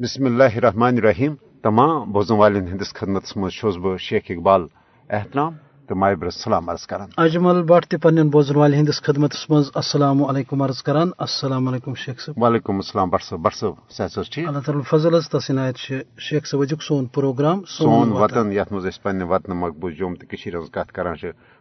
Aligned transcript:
بسم 0.00 0.24
اللہ 0.26 0.56
الرحمن 0.56 0.96
الرحیم 0.96 1.34
تمام 1.64 2.10
بوزن 2.12 2.34
والن 2.34 2.66
ہندس 2.68 2.92
خدمت 2.94 3.36
مز 3.36 3.76
بہ 3.82 3.96
شیخ 3.98 4.30
اقبال 4.30 4.66
احترام 5.10 5.54
تو 5.88 5.94
مائبر 5.94 6.26
السلام 6.26 6.68
عرض 6.70 6.84
کران 6.86 7.10
اجمل 7.16 7.62
بٹ 7.62 7.86
تہ 7.92 8.08
بوزن 8.32 8.56
والن 8.56 8.74
ہندس 8.74 9.00
خدمت 9.02 9.36
مز 9.50 9.70
السلام 9.74 10.22
علیکم 10.24 10.62
عرض 10.62 10.82
کران 10.82 11.10
السلام 11.18 11.68
علیکم 11.68 11.94
شیخ 11.94 12.20
صاحب 12.20 12.42
وعلیکم 12.42 12.76
السلام 12.76 13.10
بٹ 13.10 13.22
صاحب 13.22 13.40
بٹ 13.40 13.54
صاحب 13.54 13.90
صحت 13.90 14.32
ٹھیک 14.32 14.48
اللہ 14.48 14.66
تعالی 14.66 14.82
فضل 14.90 15.14
اس 15.14 15.30
تسنایت 15.30 15.76
شیخ 15.78 16.46
صاحب 16.46 16.60
وجک 16.60 16.82
سون 16.82 17.06
پروگرام 17.14 17.62
سون 17.70 18.12
وطن 18.14 18.52
یت 18.52 18.72
مز 18.72 18.88
پنہ 19.02 19.24
وطن 19.26 19.56
مقبوض 19.56 19.94
جوم 19.94 20.14
تہ 20.14 20.26
کشیر 20.26 20.58
ہز 20.58 20.70
کت 20.72 20.92
کران 20.92 21.16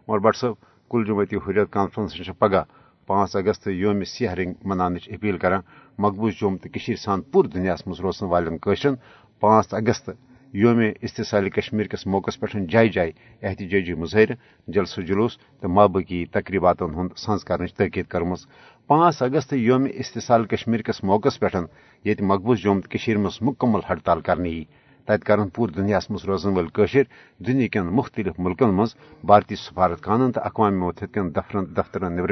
مگر 0.07 0.19
بٹ 0.19 0.35
صاحب 0.35 0.55
کل 0.91 1.05
جمعیتی 1.07 1.35
حریت 1.37 1.71
کانفرنس 1.73 2.29
پگہ 2.39 2.63
پانچ 3.07 3.35
اگست 3.35 3.67
یوم 3.67 4.03
سیاہ 4.03 4.33
رنگ 4.33 4.53
منانچ 4.65 5.09
اپیل 5.11 5.37
کران۔ 5.37 5.61
مقبوض 5.99 6.33
جوم 6.39 6.55
تو 6.57 6.95
سان 6.95 7.21
پور 7.21 7.45
دنیا 7.45 7.75
مز 7.87 7.99
روزن 7.99 8.25
والن 8.25 8.57
قشرن 8.57 8.95
پانچ 9.39 9.73
اگست 9.73 10.09
یوم 10.53 10.79
استحصال 11.01 11.49
کشمیر 11.49 11.87
کس 11.87 12.05
موقع 12.07 12.31
پہ 12.39 12.59
جائے 12.71 12.87
جائے 12.87 13.11
احتجاجی 13.41 13.93
مظاہر، 13.93 14.29
جلسہ 14.67 15.01
جلوس 15.01 15.37
تو 15.59 15.69
مابقی 15.69 16.25
تقریبات 16.25 16.81
ہند 16.81 17.17
سنز 17.17 17.43
کر 17.43 17.67
تاکید 17.77 18.05
کرم 18.05 18.33
پانچ 18.87 19.21
اگست 19.23 19.53
یوم 19.53 19.85
استحصال 19.93 20.45
کشمیر 20.45 20.81
کس 20.81 21.03
موقع 21.03 21.29
پہ 21.39 21.57
یہ 22.05 22.21
مقبوض 22.21 22.57
جوم 22.59 22.79
تو 22.81 23.19
مز 23.19 23.37
مکمل 23.41 23.79
ہڑتال 23.89 24.21
کرنے 24.21 24.63
تت 25.07 25.23
کر 25.23 25.39
پور 25.53 25.69
دنیا 25.69 25.99
مز 26.09 26.25
روزن 26.25 26.49
ول 26.49 26.67
دنیا 27.39 27.67
کن 27.67 27.87
مختلف 27.87 28.39
ملکن 28.39 28.69
مز، 28.69 28.95
بھارتی 29.23 29.55
سفارت 29.55 30.01
خانن 30.01 30.31
تو 30.31 30.41
اقوام 30.43 30.79
متحد 30.79 31.13
کن 31.13 31.29
دفترن 31.35 31.65
دفترن 31.77 32.13
نبر 32.13 32.31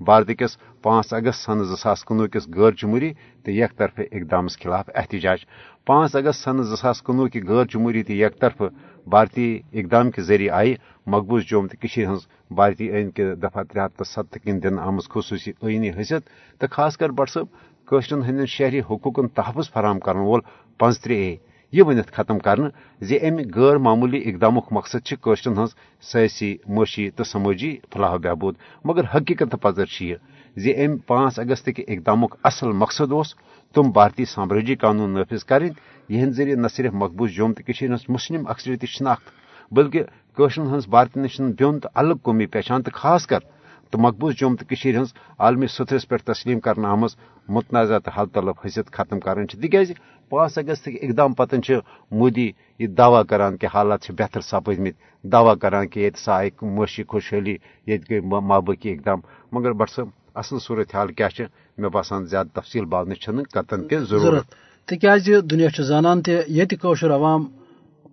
بھارت 0.00 0.30
کس 0.38 0.56
پانچ 0.82 1.12
اگست 1.12 1.44
سن 1.44 1.64
زاس 1.64 2.04
کنوہ 2.04 2.26
کس 2.26 2.48
غیر 2.48 2.72
جمہوری 2.82 3.12
تو 3.44 3.50
یک 3.50 3.76
طرف 3.76 4.00
اقدام 4.12 4.46
خلاف 4.62 4.90
احتجاج۔ 4.94 5.38
پانچ 5.86 6.16
اگست 6.16 6.44
سن 6.44 6.62
زاس 6.62 7.02
کنوہ 7.02 7.28
کی 7.28 7.40
غیر 7.48 7.64
جمہوری 7.64 8.02
تو 8.02 8.12
یک 8.12 8.40
طرف 8.40 8.62
بھارتی 9.06 9.46
اقدام 9.72 10.10
کے 10.10 10.22
ذریعے 10.22 10.50
آئی۔ 10.50 10.74
مقبوض 11.06 11.42
جوم 11.44 11.66
تو 11.66 11.86
ہز 12.12 12.26
بھارتی 12.50 12.90
عین 12.92 13.10
کے 13.10 13.34
دفعہ 13.34 13.62
ترے 13.62 13.80
ہتھ 13.80 14.02
ستھ 14.06 14.38
کن 14.44 14.62
دن 14.62 14.78
آمت 14.78 15.08
خصوصی 15.08 15.52
عینی 15.62 15.90
حیثیت 15.90 16.22
تو 16.60 16.66
خاص 16.70 16.96
کر 16.96 17.10
بٹ 17.10 17.30
صب 17.30 17.46
قشرن 17.88 18.22
ہند 18.22 18.46
شہری 18.48 18.80
حقوقن 18.80 19.28
تحفظ 19.28 19.70
فراہم 19.72 20.00
کرن 20.00 20.18
وول 20.18 20.40
پانچ 20.78 21.00
ترے 21.00 21.16
اے 21.16 21.36
یہ 21.72 21.82
ونت 21.82 22.10
ختم 22.12 22.38
کرنا 22.38 22.68
زی 23.00 23.18
غیر 23.54 23.76
معمولی 23.76 24.22
اقدام 24.24 24.58
مقصد 24.70 25.06
قشرن 25.20 25.58
ہز 25.58 25.74
سیاسی 26.02 26.56
معاشی 26.68 27.10
تو 27.10 27.24
سماجی 27.24 27.76
فلاح 27.92 28.12
و 28.12 28.18
بہبود۔ 28.18 28.54
مگر 28.84 29.04
حقیقت 29.14 29.54
پذر 29.62 29.88
یہ 30.00 30.16
زی 30.56 30.72
ام 30.84 30.96
پانچ 30.96 31.38
اگست 31.38 31.68
کے 31.76 31.82
اقدام 31.88 32.24
اصل 32.44 32.72
مقصد 32.72 33.12
اس 33.12 33.34
تم 33.74 33.90
بھارتی 33.90 34.24
سامراجی 34.24 34.74
قانون 34.74 35.10
نافذ 35.10 35.44
کریں 35.44 35.68
یہ 36.08 36.30
ذریعے 36.30 36.54
نہ 36.54 36.68
صرف 36.68 36.94
مقبوض 36.94 37.30
جوم 37.30 37.52
تو 37.52 37.62
ہز 37.94 38.04
مسلم 38.08 38.46
اکثریتی 38.48 38.86
شناخت، 38.86 39.26
بلکہ 39.72 40.02
قشرن 40.36 40.74
ہز 40.74 40.88
نشن 41.16 41.50
بیون 41.50 41.78
تو 41.80 41.88
الگ 41.94 42.14
قومی 42.22 42.46
پہچان 42.46 42.82
تو 42.82 42.90
خاص 42.94 43.26
کر 43.26 43.38
تو 43.90 43.98
مقبوض 43.98 44.34
جوم 44.34 44.56
تو 44.56 44.88
ہز 45.02 45.12
عالمی 45.38 45.66
سترس 45.66 46.08
پہ 46.08 46.16
تسلیم 46.16 46.60
کرنا 46.60 46.88
آمز 46.88 47.16
متنازع 47.48 47.98
تو 47.98 48.10
حل 48.10 48.26
طلب 48.26 48.54
حیثیت 48.64 48.92
ختم 48.92 49.20
کران 49.20 49.46
تاز 49.46 49.92
پانچ 50.28 50.58
اگست 50.58 50.88
اقدام 51.02 51.32
پتن 51.32 51.60
مودی 52.10 52.52
یہ 52.78 52.86
دعوی 52.86 53.22
کران 53.28 53.56
کہ 53.56 53.66
حالات 53.74 54.10
بہتر 54.10 54.40
سپد 54.40 54.78
مت 54.78 55.24
دعوی 55.24 55.58
کران 55.58 55.88
کہ 55.88 56.00
یہ 56.00 56.10
سا 56.16 56.32
آئی 56.36 56.50
معاشی 56.62 57.02
خوشحالی 57.08 57.56
یہ 57.86 57.98
گئی 58.10 58.20
مابقی 58.20 58.92
اقدام۔ 58.92 59.20
مگر 59.52 59.72
بٹ 59.72 59.90
صاحب 59.90 60.08
اصل 60.34 60.58
صورت 60.58 60.94
حال 60.94 61.12
کیا 61.12 61.28
مے 61.78 61.88
باسان 61.88 62.24
زیادہ 62.24 62.60
تفصیل 62.60 62.84
بالنے 62.84 63.14
کتن 63.42 63.88
کی 63.88 63.96
ضرورت۔ 63.98 64.44
تاز 64.86 65.30
دنیا 65.50 65.82
زانان 65.82 66.22
تہ 66.22 67.04
عوام 67.04 67.44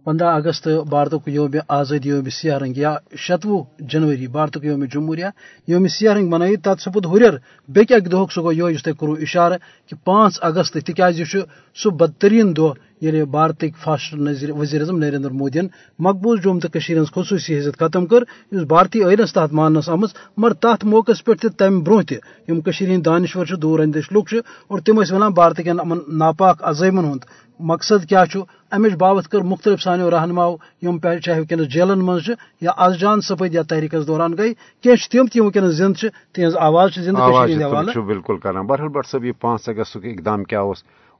پندہ 0.05 0.25
اگست 0.25 0.67
بھارت 0.89 1.27
یوم 1.27 1.55
آزادی 1.67 2.09
یوم 2.09 2.29
سیاہ 2.29 2.57
رنگ 2.57 2.77
یا 2.77 2.93
شتوہ 3.17 3.63
جنوری 3.79 4.27
بھارت 4.27 4.57
یوم 4.63 4.83
جمہوریہ 4.85 5.29
یوم 5.67 5.87
سیاہ 5.87 6.13
رنگ 6.13 6.29
منائت 6.29 6.63
تر 6.63 6.75
سپود 6.79 7.05
ہر 7.05 7.35
بیک 7.69 7.89
دہ 8.11 8.25
سہ 8.35 8.41
گو 8.41 8.51
یہ 8.51 8.77
تھی 8.83 8.91
کرو 8.99 9.13
اشارہ 9.21 9.57
کہ 9.87 9.95
پانچ 10.03 10.37
اگست 10.41 10.77
تاز 10.87 11.19
یہ 11.19 11.41
سہ 11.77 11.89
بدترین 11.89 12.55
دہ 12.57 12.69
یل 13.01 13.25
بھارت 13.25 13.63
فاسٹ 13.83 14.13
وزیر 14.49 14.81
اعظم 14.81 14.97
نریندر 14.97 15.29
مودی 15.29 15.59
مقبوض 15.99 16.39
جوم 16.43 16.59
تو 16.59 16.67
ہز 16.77 17.11
خصوصی 17.11 17.55
حیثیت 17.55 17.77
ختم 17.77 18.05
کر 18.05 18.23
اس 18.51 18.61
بھارتی 18.67 19.03
عینس 19.03 19.33
تحت 19.33 19.53
مانس 19.53 19.89
آمت 19.89 20.09
مگر 20.37 20.53
تر 20.53 20.85
موقع 20.85 21.11
پہ 21.25 21.47
تمہ 21.57 21.81
برہ 21.81 22.03
تہ 22.03 22.97
دانشور 23.05 23.45
دور 23.55 23.79
اندیش 23.79 24.11
لوگ 24.11 24.33
اور 24.67 24.79
تم 24.79 24.97
ونان 25.11 25.31
بھارت 25.31 25.57
کن 25.57 25.77
ناپاک 26.07 26.63
عزائمن 26.63 27.05
ہند۔ 27.05 27.25
مقصد 27.59 28.05
کیا 28.05 28.23
امچ 28.71 28.93
بابت 28.93 29.27
کر 29.27 29.41
مختلف 29.41 29.81
سانو 29.81 30.09
رہنماؤ 30.11 30.55
یم 30.81 30.97
چاہے 31.25 31.39
ونکس 31.39 31.67
جیلن 31.73 31.99
مز 31.99 32.29
یا 32.61 32.71
از 32.77 32.99
جان 32.99 33.21
سپد 33.21 33.53
یا 33.53 33.61
تحریکس 33.61 34.07
دوران 34.07 34.37
گئی 34.37 34.53
کی 34.83 34.95
تم 35.11 35.27
تم 35.27 35.45
ونکس 35.45 35.75
زند 35.77 36.05
تہذ 36.33 36.55
آواز 36.55 36.95
زند 36.95 37.97
بالکل 37.97 38.37
کران۔ 38.37 38.65
بہرحال 38.67 38.89
بٹ 38.89 39.05
صاحب 39.07 39.25
یہ 39.25 39.31
پانچ 39.41 39.69
اگست 39.69 39.97
اقدام 40.03 40.43
کیا 40.43 40.61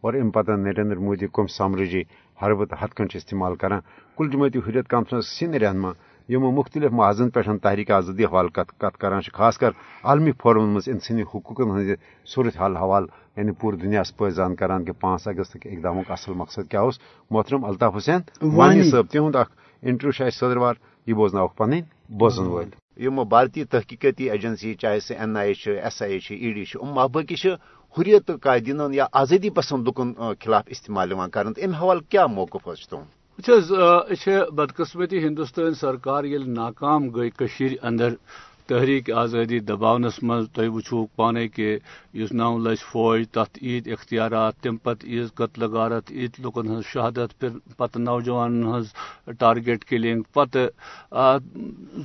اور 0.05 0.13
ام 0.13 0.29
پتہ 0.31 0.51
نریندر 0.53 0.97
مودی 0.97 1.27
کم 1.33 1.47
سامرجی 1.47 2.01
حربت 2.39 2.73
ہتھ 2.73 2.93
کن 2.95 3.05
استعمال 3.13 3.55
کران 3.55 3.79
کل 4.17 4.29
جمعیتی 4.29 4.59
حریت 4.59 4.88
کانفرنس 4.88 5.27
سین 5.29 5.53
رہنما 5.53 5.91
یم 6.29 6.43
مختلف 6.55 6.91
معذن 6.91 7.29
پہ 7.29 7.41
تحریک 7.63 7.91
آزادی 7.91 8.25
حوالہ 8.25 8.49
کت 8.53 8.97
کران 8.97 9.21
خاص 9.33 9.57
کر 9.57 9.71
عالمی 10.03 10.31
فورمن 10.31 10.73
مز 10.73 10.89
انسانی 10.89 11.21
حقوقن 11.23 11.71
ہند 11.71 11.89
صورت 12.27 12.57
حال 12.57 12.77
حوالہ 12.77 13.07
یعنی 13.38 13.51
پور 13.51 13.73
دنیا 13.73 14.03
پہ 14.17 14.29
کران 14.59 14.85
کہ 14.85 14.91
پانچ 14.91 15.27
اگست 15.27 15.57
کے 15.61 15.69
اقدام 15.69 16.01
اصل 16.09 16.33
مقصد 16.33 16.69
کیا 16.69 16.81
اس؟ 16.81 16.99
محترم 17.31 17.65
الطاف 17.65 17.95
حسین 17.95 18.21
وانی 18.55 18.89
صاحب 18.91 19.11
تہد 19.11 19.35
اخ 19.35 19.49
انٹرویو 19.83 20.11
شاید 20.11 20.33
صدروار 20.33 20.75
یہ 21.07 21.13
بوزن 21.13 21.47
پن 21.57 21.79
بوزن 22.09 22.47
ول 22.47 22.69
یم 22.97 23.23
بھارتی 23.23 23.63
تحقیقاتی 23.65 24.29
ایجنسی 24.29 24.73
چاہے 24.75 24.99
سہ 24.99 25.13
N 25.13 25.38
I 25.38 25.53
A 25.65 25.79
S 25.79 26.01
I 26.01 26.17
A 26.19 26.35
E 26.35 26.51
D 26.53 26.63
باقی 26.94 27.35
حریت 27.95 28.31
قائدین 28.41 28.81
یا 28.91 29.07
آزادی 29.13 29.50
پسند 29.50 29.88
لکن 29.88 30.13
خلاف 30.41 30.63
استعمال 30.67 31.13
کر 31.28 31.47
حوالہ 31.73 32.00
کیا 32.09 32.25
موقف 32.28 32.67
یہ 32.67 33.73
اچھا، 34.09 34.44
بدقسمتی 34.50 35.17
ہندوستان 35.17 35.73
سرکار 35.73 36.23
یل 36.23 36.50
ناکام 36.50 37.09
گئی 37.09 37.29
اندر 37.81 38.13
تحریک 38.69 39.11
آزادی 39.23 39.59
دباونس 39.59 40.21
مز 40.23 40.45
تھی 40.53 40.67
وچو 40.75 41.05
پانے 41.15 41.47
کہ 41.47 41.77
اس 42.13 42.31
نو 42.31 42.57
لچ 42.57 42.83
فوج 42.91 43.23
تت 43.31 43.57
عید، 43.61 43.87
اختیارات، 43.91 44.53
تم 44.63 44.75
پتہ 44.83 45.07
عید 45.07 45.33
قتل 45.35 45.63
غارت، 45.73 46.11
عید 46.11 46.39
لکن 46.45 46.67
ہز 46.71 46.83
شہادت، 46.85 47.39
پھر 47.39 47.49
پتہ 47.77 47.99
نوجوان 47.99 48.63
ہز 48.65 48.85
ٹارگیٹ 49.39 49.83
کلنگ، 49.85 50.21
پتہ 50.33 50.65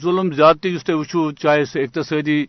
ظلم 0.02 0.32
زیادتی 0.32 0.74
اس 0.74 0.84
تھی 0.84 0.94
وچو 0.94 1.30
چاہے 1.32 1.64
سہ 1.64 1.78
اقتصادی 1.78 2.44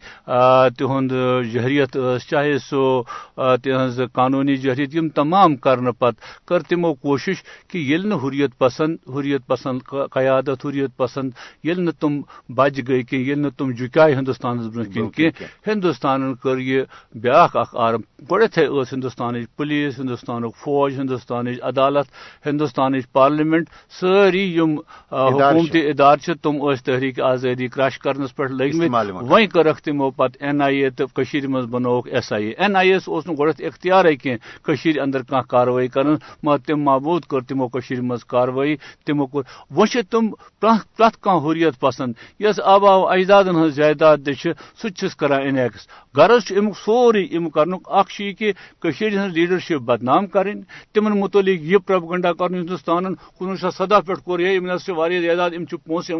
تہد 0.78 1.13
جہریت 1.53 1.97
چاہے 2.29 2.57
سہ 2.59 3.55
تہذ 3.63 3.99
قانونی 4.13 4.55
جہریت، 4.57 4.95
یم 4.95 5.09
تمام 5.16 5.55
کرنے 5.66 5.91
پت 5.99 6.16
کر 6.47 6.63
تمو 6.69 6.93
کوشش 6.95 7.43
کہ 7.69 7.78
یل 7.91 8.07
نہ 8.09 8.16
حریت 8.23 8.57
پسند 8.57 8.97
حریت 9.09 9.47
پسند، 9.47 9.79
قیادت، 10.11 10.66
حریت 10.66 10.97
پسند 10.97 11.31
یل 11.63 11.81
نہ 11.85 11.91
تم 11.99 12.22
بج 12.49 12.81
گئی 12.88 13.03
کہ 13.03 13.16
یل 13.16 13.39
نہ 13.39 13.47
تم 13.57 13.72
جکا 13.72 14.00
چاہے 14.01 14.13
ہندوستان 14.16 14.57
برہ 14.75 14.84
کن 14.94 15.09
کی 15.09 15.29
ہندوستان 15.67 16.34
کر 16.44 16.57
یہ 16.57 16.81
بیاق 17.23 17.57
اخ 17.57 17.75
آرم 17.85 18.01
گۄڈتھے 18.31 18.66
ٲس 18.67 18.94
ہندوستانٕچ 18.94 19.45
پُلیٖس 19.57 20.00
ہندوستانُک 20.00 20.56
فوج 20.57 21.00
ہندوستانٕچ 21.00 21.57
عدالت 21.62 22.07
ہندوستانٕچ 22.45 23.11
پارلیمنٹ 23.11 23.69
سٲری 24.00 24.44
یِم 24.57 24.75
حکوٗمتی 25.11 25.81
ادارٕ 25.90 26.34
تِم 26.44 26.57
ٲسۍ 26.57 26.84
تحریٖک 26.85 27.19
آزٲدی 27.31 27.67
کرٛش 27.67 28.00
کرنس 28.00 28.35
پٮ۪ٹھ 28.35 28.51
لٔگمٕتۍ 28.51 29.11
وۄنۍ 29.11 29.47
کٔرکھ 29.53 29.81
تِمو 29.81 30.09
پتہٕ 30.09 30.45
این 30.45 30.61
آئی 30.61 30.84
اے 30.84 30.90
کٔشیٖرِ 31.16 31.45
منٛز 31.50 31.66
بنووُکھ 31.72 32.07
S 32.11 32.34
I 32.34 32.47
a 32.47 32.53
N 32.57 32.75
I 32.75 32.94
اے 32.94 32.97
گۄڈٕنیتھ 33.07 33.61
اختیارے 33.61 34.16
کینٛہہ 34.16 34.66
کٔشیٖرِ 34.66 35.00
اندر 35.00 35.22
کانٛہہ 35.22 35.50
کاروٲیی 35.50 35.88
کرن۔ 35.88 36.16
مگر 36.44 36.57
تِم 36.57 36.81
مابوٗد 36.84 37.23
کٔر 37.29 37.41
تِمو 37.41 37.67
کٔشیٖرِ 37.67 38.03
منٛز 38.03 38.26
کاروٲیی 38.26 38.76
تِمو 39.05 39.26
کوٚر 39.26 39.85
چھِ 39.85 40.02
تِم 40.09 40.29
پرٛٮ۪تھ 40.59 41.17
کانٛہہ 41.22 41.46
حُریت 41.46 41.79
پسنٛد۔ 41.79 42.14
یۄس 42.40 42.59
آبا 42.64 42.96
و 42.96 43.08
اجدادن 43.08 43.55
ہٕنٛز 43.55 43.76
جائیداد 43.93 44.17
تہِ 44.26 44.53
تہِ 44.82 44.91
چھِس 44.96 45.16
کران 45.16 45.41
انیکس۔ 45.41 45.88
غرض 46.16 46.52
امیُک 46.58 46.78
سورُے 46.85 47.23
امیُک 47.38 47.53
کرنُک 47.53 47.90
کہِ 48.38 48.52
کشیر 48.79 49.11
لیڈرشپ 49.28 49.82
بدنام 49.82 50.28
کریں 50.28 50.53
تم 50.93 51.05
متعلق 51.20 51.61
یہ 51.61 51.78
پروپگنڈا 51.78 52.34
کر 52.34 52.49
ہندوستان 52.52 53.16
کنوہ 53.16 53.55
شیت 53.55 53.73
سدہ 53.73 53.99
پہ 54.08 54.14
کور 54.14 54.40
ہے 54.40 54.55
یم 54.55 54.67
زیادہ 54.78 55.55
ام 55.55 55.66
پونس 55.85 56.11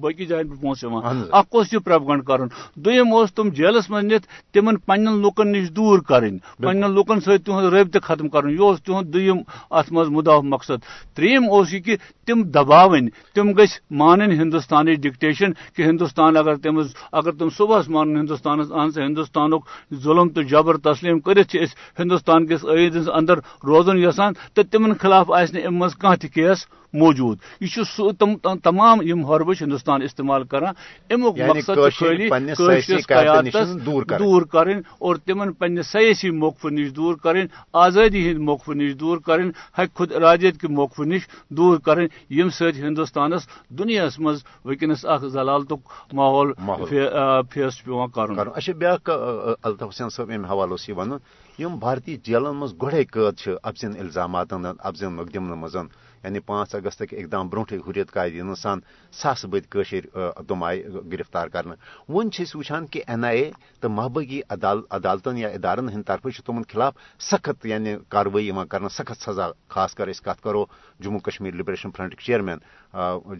باقی 0.00 0.26
جائن 0.26 0.48
پہ 0.48 0.54
پونس 0.60 0.84
اخ 1.32 1.54
یہ 1.72 1.78
پروپگنڈ 1.78 2.24
کر 2.24 2.38
دم 2.76 3.24
تم 3.34 3.48
جیلس 3.48 3.90
من 3.90 4.06
نت 4.06 4.26
تم 4.54 4.76
پن 4.76 5.04
لکن 5.22 5.52
نش 5.52 5.70
دور 5.70 5.98
کریں 5.98 6.38
پن 6.58 6.80
لکن 6.80 7.20
ست 7.20 7.46
تہد 7.46 7.72
رابطہ 7.72 7.98
ختم 8.02 8.28
کر 8.28 8.48
یہ 8.48 8.86
تہد 8.86 9.14
دم 9.14 9.38
ات 9.70 9.92
مز 9.92 10.08
مداح 10.08 10.40
مقصد۔ 10.40 10.78
تریم 11.14 11.44
یہ 11.72 11.78
کہ 11.78 11.96
تم 12.26 12.42
دباون 12.42 13.08
تم 13.34 13.52
گھ 13.52 13.72
مان 13.90 14.20
ہندوستان 14.20 14.86
ڈکٹیشن 14.86 15.52
کہ 15.76 15.82
ہندوستان 15.82 16.36
اگر 16.36 16.56
تم 16.56 16.80
اگر 17.18 17.32
تم 17.32 17.48
صبح 17.50 17.80
مان 17.88 18.16
ہندوستان 18.16 18.60
اہن 18.60 18.90
سا 18.90 19.04
ہندوستان 19.06 19.50
ظلم 20.04 20.28
تو 20.28 20.42
جبر 20.42 20.76
تسلیم 20.76 21.20
کرت 21.20 21.56
ہندوستان 21.98 22.46
کس 22.46 22.64
عید 22.64 22.96
اندر 23.14 23.38
روزن 23.64 23.98
یسان 23.98 24.32
تو 24.54 24.62
تمن 24.62 24.94
خلاف 24.94 25.30
آس 25.30 25.54
مز 25.70 25.96
کھانا 25.96 26.54
موجود۔ 26.92 27.38
یہ 27.60 27.82
سہ 27.96 28.56
تمام 28.62 28.98
یم 29.02 29.24
حربش 29.26 29.62
ہندوستان 29.62 30.02
استعمال 30.02 30.44
کران 30.44 30.74
امیک 31.10 31.40
مقصد 31.40 33.06
قیادت 33.08 33.56
دور 34.18 34.42
کریں 34.42 34.74
اور 34.98 35.16
تمن 35.16 35.52
پنہ 35.52 35.82
سیاسی 35.82 36.30
موقف 36.30 36.66
نش 36.66 36.96
دور 36.96 37.14
کریں 37.14 37.44
آزادی 37.72 38.30
ہند 38.30 38.38
موقف 38.38 38.68
نش 38.68 38.94
دور 39.00 39.18
کریں 39.18 39.44
حق 39.78 39.96
خود 39.96 40.12
ارادیت 40.12 40.60
کے 40.60 40.68
موقف 40.68 41.00
نش 41.00 41.28
دور 41.48 41.78
کریں 41.78 42.06
یم 42.30 42.50
ست 42.50 42.76
ہندوستانس 42.76 43.48
دنیا 43.68 44.06
مز 44.18 44.42
ونکس 44.64 45.04
اخ 45.04 45.24
ضلالت 45.24 45.72
ماحول 46.12 46.52
فیس 47.52 47.84
پیوان 47.84 48.08
کرن۔ 48.10 48.34
اچھا 48.54 48.72
بیاکھ 48.72 49.10
الطاف 49.62 49.88
حسین 49.88 50.08
صاحب 50.08 50.30
امہ 50.34 50.46
حوالہ 50.46 50.74
ون 50.96 51.12
یم 51.58 51.78
بھارتی 51.78 52.16
جیلن 52.24 52.56
مز 52.56 52.74
گۄڈے 52.82 53.04
قٲد 53.04 53.48
ابزن 53.62 53.92
الزاماتن 54.00 54.64
ابزن 54.78 55.12
مقدمن 55.12 55.58
مز 55.60 55.76
یعنی 56.24 56.40
پانچ 56.40 56.74
اگست 56.74 57.02
اقدام 57.12 57.48
برونٹے 57.48 57.76
حریت 57.76 58.10
قائدین 58.10 58.54
سان 58.54 58.80
ساس 59.12 59.44
بد 59.44 59.76
تم 60.48 60.62
آئی 60.62 60.82
گرفتار 61.12 61.48
کرنا 61.48 61.74
ون 62.08 62.28
وچان 62.54 62.86
کہ 62.86 63.02
این 63.06 63.24
آئی 63.24 63.42
اے 63.42 63.50
تو 63.80 63.88
محبگی 63.88 64.40
عدالتن 64.50 65.36
یا 65.36 65.48
ادارن 65.48 65.88
ہند 65.88 66.02
طرف 66.06 66.40
تمن 66.46 66.62
خلاف 66.72 66.94
سخت 67.20 67.66
یعنی 67.66 67.96
کاروی 68.08 68.50
کرنا 68.70 68.88
سخت 68.88 69.20
سزا، 69.20 69.50
خاص 69.68 69.94
کر 69.94 70.08
اس 70.08 70.20
کت 70.20 70.42
کرو 70.42 70.64
Jammu 71.00 71.20
Kashmir 71.20 71.54
liberation 71.54 71.90
front 71.90 72.20
chairman 72.20 72.58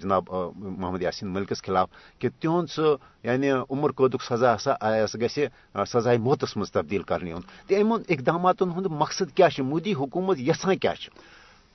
جناب 0.02 0.24
محمد 0.54 1.02
یاسین 1.02 1.28
ملکس 1.28 1.62
خلاف 1.62 1.88
کہ 2.18 2.28
تہد 2.40 2.70
سہ 2.70 2.96
یعنی 3.22 3.50
عمر 3.50 3.92
قدک 3.92 4.22
سزا 4.22 4.54
ہسا 4.54 4.74
گھِ 5.20 5.46
سزائے 5.86 6.18
موتس 6.18 6.56
مز 6.56 6.72
تبدیل 6.72 7.02
کرنے 7.02 7.34
تو 7.66 7.74
ام 7.80 7.92
اقدامات 7.92 8.62
ہند 8.62 8.86
مقصد 8.86 9.36
کیا 9.36 9.48
مودی 9.58 9.94
حکومت 9.94 10.36
یسان 10.38 10.76
کیا 10.76 10.92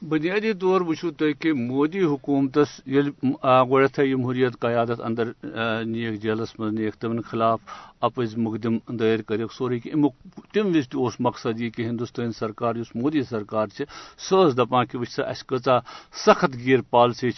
بنیادی 0.03 0.51
طور 0.61 0.81
وچو 0.81 1.09
تھی 1.17 1.33
کہ 1.33 1.51
مودی 1.53 2.03
حکومتس 2.03 2.69
گۄڈتھے 2.88 4.13
حریت 4.23 4.59
قیادت 4.61 5.01
اندر 5.01 5.31
نیک 5.85 6.21
جیلس 6.21 6.59
من 6.59 6.73
نیک 6.75 6.95
تمن 7.01 7.21
خلاف 7.21 7.59
اپز 8.01 8.35
مقدم 8.38 8.77
دائر 9.00 9.21
کر 9.27 9.45
سوری 9.57 9.79
کہ 9.79 9.91
امیک 9.94 10.53
تم 10.53 10.75
وز 10.75 10.88
تہ 10.89 11.21
مقصد 11.21 11.61
یہ 11.61 11.69
کہ 11.69 11.81
ہندوستان 11.81 12.31
سرکار 12.31 12.75
اس 12.75 12.95
مودی 12.95 13.21
سرکار 13.23 13.67
سہ 14.19 14.50
دپان 14.57 14.85
کہ 14.85 14.97
وچ 14.97 15.09
سا 15.09 15.23
اس 15.23 15.44
کتا 15.44 15.77
سخت 16.25 16.57
گیر 16.65 16.81
پالسی 16.89 17.31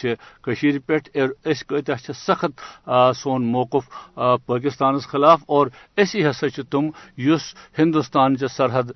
کشیر 0.43 0.79
پہ 0.85 0.97
اس 1.45 1.63
کتا 1.63 2.13
سخت 2.15 2.61
سون 3.15 3.45
موقف 3.51 3.89
پاکستانس 4.45 5.07
خلاف 5.07 5.43
اور 5.47 5.67
اسی 5.97 6.25
ہسا 6.27 6.47
تم 6.71 6.89
اس 7.17 7.53
ہندوستان 7.79 8.37
چہ 8.37 8.47
سرحد 8.47 8.91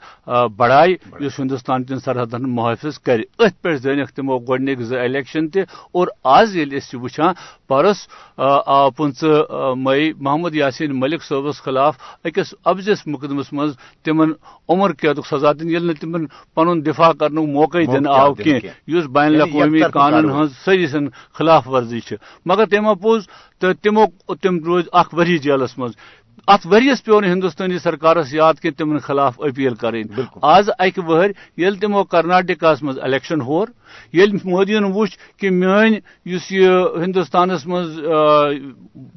بڑائے 0.58 0.96
اس 1.20 1.40
ہندوستان 1.40 1.86
چن 1.86 2.00
سرحدن 2.00 2.50
محافظ 2.50 3.00
کر 3.00 3.22
ات 3.40 3.59
پہ 3.62 3.76
زینک 3.84 4.10
تمو 4.16 4.38
گۄڈنِکۍ 4.40 4.84
زٕ 4.90 5.00
الیکشن 5.04 5.48
تہِ 5.50 5.62
اور 5.92 6.08
آز 6.38 6.56
ییٚلہِ 6.56 6.78
أسۍ 6.78 6.98
وٕچھان 7.02 7.34
پرس 7.68 7.98
آو 8.38 8.90
پٕنژٕ 8.98 9.76
مئی 9.84 10.14
محمد 10.20 10.56
یاسین 10.56 11.00
ملک 11.00 11.24
صٲبس 11.24 11.62
خلاف 11.66 11.96
أکِس 12.26 12.54
ابزس 12.70 13.08
مقدمس 13.08 13.54
منٛز 13.54 13.74
تِمن 14.04 14.32
عمر 14.70 14.94
قیدُک 15.00 15.26
سزا 15.28 15.52
دِنہٕ 15.52 15.72
ییٚلہِ 15.72 15.88
نہٕ 15.88 16.00
تِمن 16.02 16.26
پنُن 16.56 16.86
دفاع 16.86 17.12
کرنُک 17.20 17.50
موقعے 17.50 17.86
دِنہٕ 17.86 18.12
آو 18.20 18.34
کینٛہہ 18.34 18.92
یُس 18.92 19.06
بین 19.16 19.36
الاقوٲمی 19.36 19.82
قانون 19.94 20.30
ہٕنٛز 20.30 20.52
سٲری 20.66 20.88
خلاف 21.38 21.68
ورزی 21.68 22.00
چھِ۔ 22.00 22.16
مگر 22.46 22.66
تٔمۍ 22.66 22.96
پوٚز 23.02 23.28
تہٕ 23.60 23.74
تِمو 23.82 24.06
تِم 24.42 24.64
روزِ 24.66 24.88
اکھ 24.92 25.16
ؤری 25.16 25.38
جیلس 25.38 25.78
منٛز۔ 25.78 25.94
ات 26.48 26.66
ورس 26.68 27.04
پیو 27.04 27.20
ہندوستانی 27.20 27.78
سرکارس 27.80 28.34
یاد 28.34 28.54
کہ 28.62 28.72
تمن 28.78 28.98
خلاف 28.98 29.40
اپیل 29.40 29.76
کریں۔ 29.76 30.04
آز 30.42 30.70
اکہ 30.80 31.02
ور 31.02 31.30
یل 31.58 31.76
تمو 31.76 32.04
کرناٹکہ 32.04 32.74
مز 32.82 33.00
الیکشن 33.02 33.42
ہور 33.42 33.68
یل 34.14 34.32
مودین 34.44 34.84
وچ 34.96 35.18
کہ 35.40 35.50
میان 35.50 35.94
اس 36.26 36.52
یہ 36.52 36.70
ہندوستانس 37.04 37.66
مز 37.68 38.00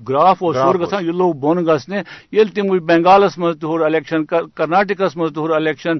گراف 0.09 0.43
ہور 0.43 0.75
گژھان 0.75 1.05
یہ 1.07 1.13
لوگ 1.13 1.35
بون 1.35 1.65
گھنے 1.67 2.03
یل 2.33 2.49
تم 2.49 2.77
بنگالس 2.87 3.39
مز 3.39 3.59
تہور 3.61 3.81
الیکشن 3.81 4.25
کرناٹکس 4.25 5.17
مز 5.17 5.33
تہور 5.35 5.51
الیکشن 5.51 5.99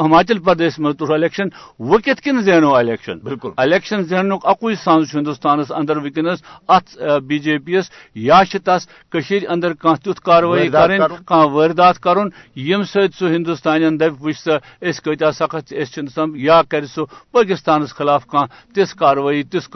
ہماچل 0.00 0.38
پردیش 0.38 0.78
مز 0.78 0.96
تہور 0.98 1.14
الیکشن 1.14 1.48
وہ 1.78 1.98
کت 1.98 2.20
کن 2.24 2.40
زینو 2.42 2.74
الیکشن؟ 2.74 3.18
بالکل۔ 3.18 3.50
الیکشن 3.56 4.02
زینک 4.02 4.46
اکوئی 4.46 4.74
سانس 4.84 5.14
ہندوستانس 5.14 5.72
اندر 5.72 5.96
ونکس 5.96 6.42
ات 6.68 6.86
بی 7.26 7.38
جے 7.38 7.58
پی 7.58 7.74
یس 7.74 7.90
یا 8.16 8.42
تس 8.64 8.88
اندر 9.48 9.72
کھانا 9.74 9.94
تیت 10.04 10.20
کاروٲیی 10.44 10.68
کریں 10.68 10.98
کھانا 11.26 11.44
واردات 11.52 11.98
کرن 12.00 12.28
یم 12.56 12.82
ست 12.82 13.14
سہ 13.18 13.24
ہندوستان 13.24 13.98
دپ 14.00 14.24
وچ 14.24 14.38
سا 14.38 14.56
اس 14.80 15.00
کتیا 15.00 15.30
سخت 15.32 15.72
اس 15.80 15.98
سم 16.14 16.36
یا 16.36 16.60
کر 16.68 16.86
سہ 16.86 17.00
پاکستانس 17.32 17.94
خلاف 17.94 18.26
کھانا 18.26 18.46
تس 18.74 18.94
کاروٲیی 18.94 19.42
تس 19.42 19.68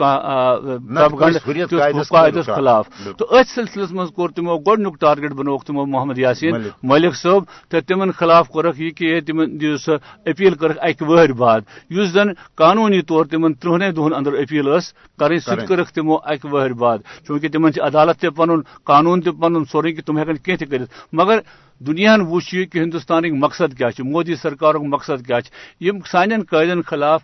قاعدس 2.09 2.45
خلاف۔ 2.55 2.85
تو 3.17 3.25
ات 3.35 3.47
سلسلس 3.55 3.91
مز 3.91 4.09
کور 4.15 4.29
تمو 4.35 4.57
گۄڈنیُک 4.57 4.99
ٹارگیٹ 5.01 5.31
بنوک 5.31 5.63
تمو 5.65 5.85
محمد 5.85 6.17
یاسین 6.17 6.53
ملک۔ 6.83 7.15
صٲب 7.15 7.43
تو 7.69 7.81
تمن 7.87 8.11
خلاف 8.19 8.49
کورکھ 8.49 8.81
یہ 8.81 8.89
کہ 8.97 9.19
تمن 9.27 9.59
دِیو 9.61 9.77
سہ 9.77 9.91
اپیل 10.29 10.53
کرکھ 10.61 10.77
اکہ 10.81 11.05
وہر 11.05 11.31
بعد۔ 11.41 11.61
اس 11.89 12.09
زن 12.13 12.27
قانونی 12.55 13.01
طور 13.09 13.25
تمن 13.25 13.53
ترہنے 13.53 13.91
دہن 13.91 14.13
اندر 14.13 14.33
اپیل 14.33 14.65
ٲس 14.69 14.93
کرٕنۍ 15.19 15.39
سُہ 15.45 15.55
تہِ 15.55 15.67
کٔرٕکھ 15.67 15.91
تمو 15.93 16.15
اکہ 16.31 16.47
وہر 16.53 16.73
بعد۔ 16.73 16.97
چونکہ 17.27 17.47
تمن 17.53 17.71
عدالت 17.81 18.19
تہ 18.21 18.29
پنن 18.37 18.59
قانون 18.83 19.21
تہ 19.21 19.29
پنن 19.41 19.65
سورُے 19.71 19.91
کہ 19.91 20.01
تم 20.05 20.17
ہیکن 20.17 20.37
کینٛہہ 20.57 20.85
مگر 21.11 21.39
دنیا 21.79 22.15
وچ 22.29 22.49
کہ 22.71 22.79
ہندوستان 22.79 23.39
مقصد 23.39 23.77
کیا 23.77 23.87
مودی 23.99 24.35
سرکار 24.35 24.75
مقصد 24.75 25.27
کیا 25.27 25.39
سان 25.81 26.01
سانین 26.11 26.81
خلاف 26.81 27.21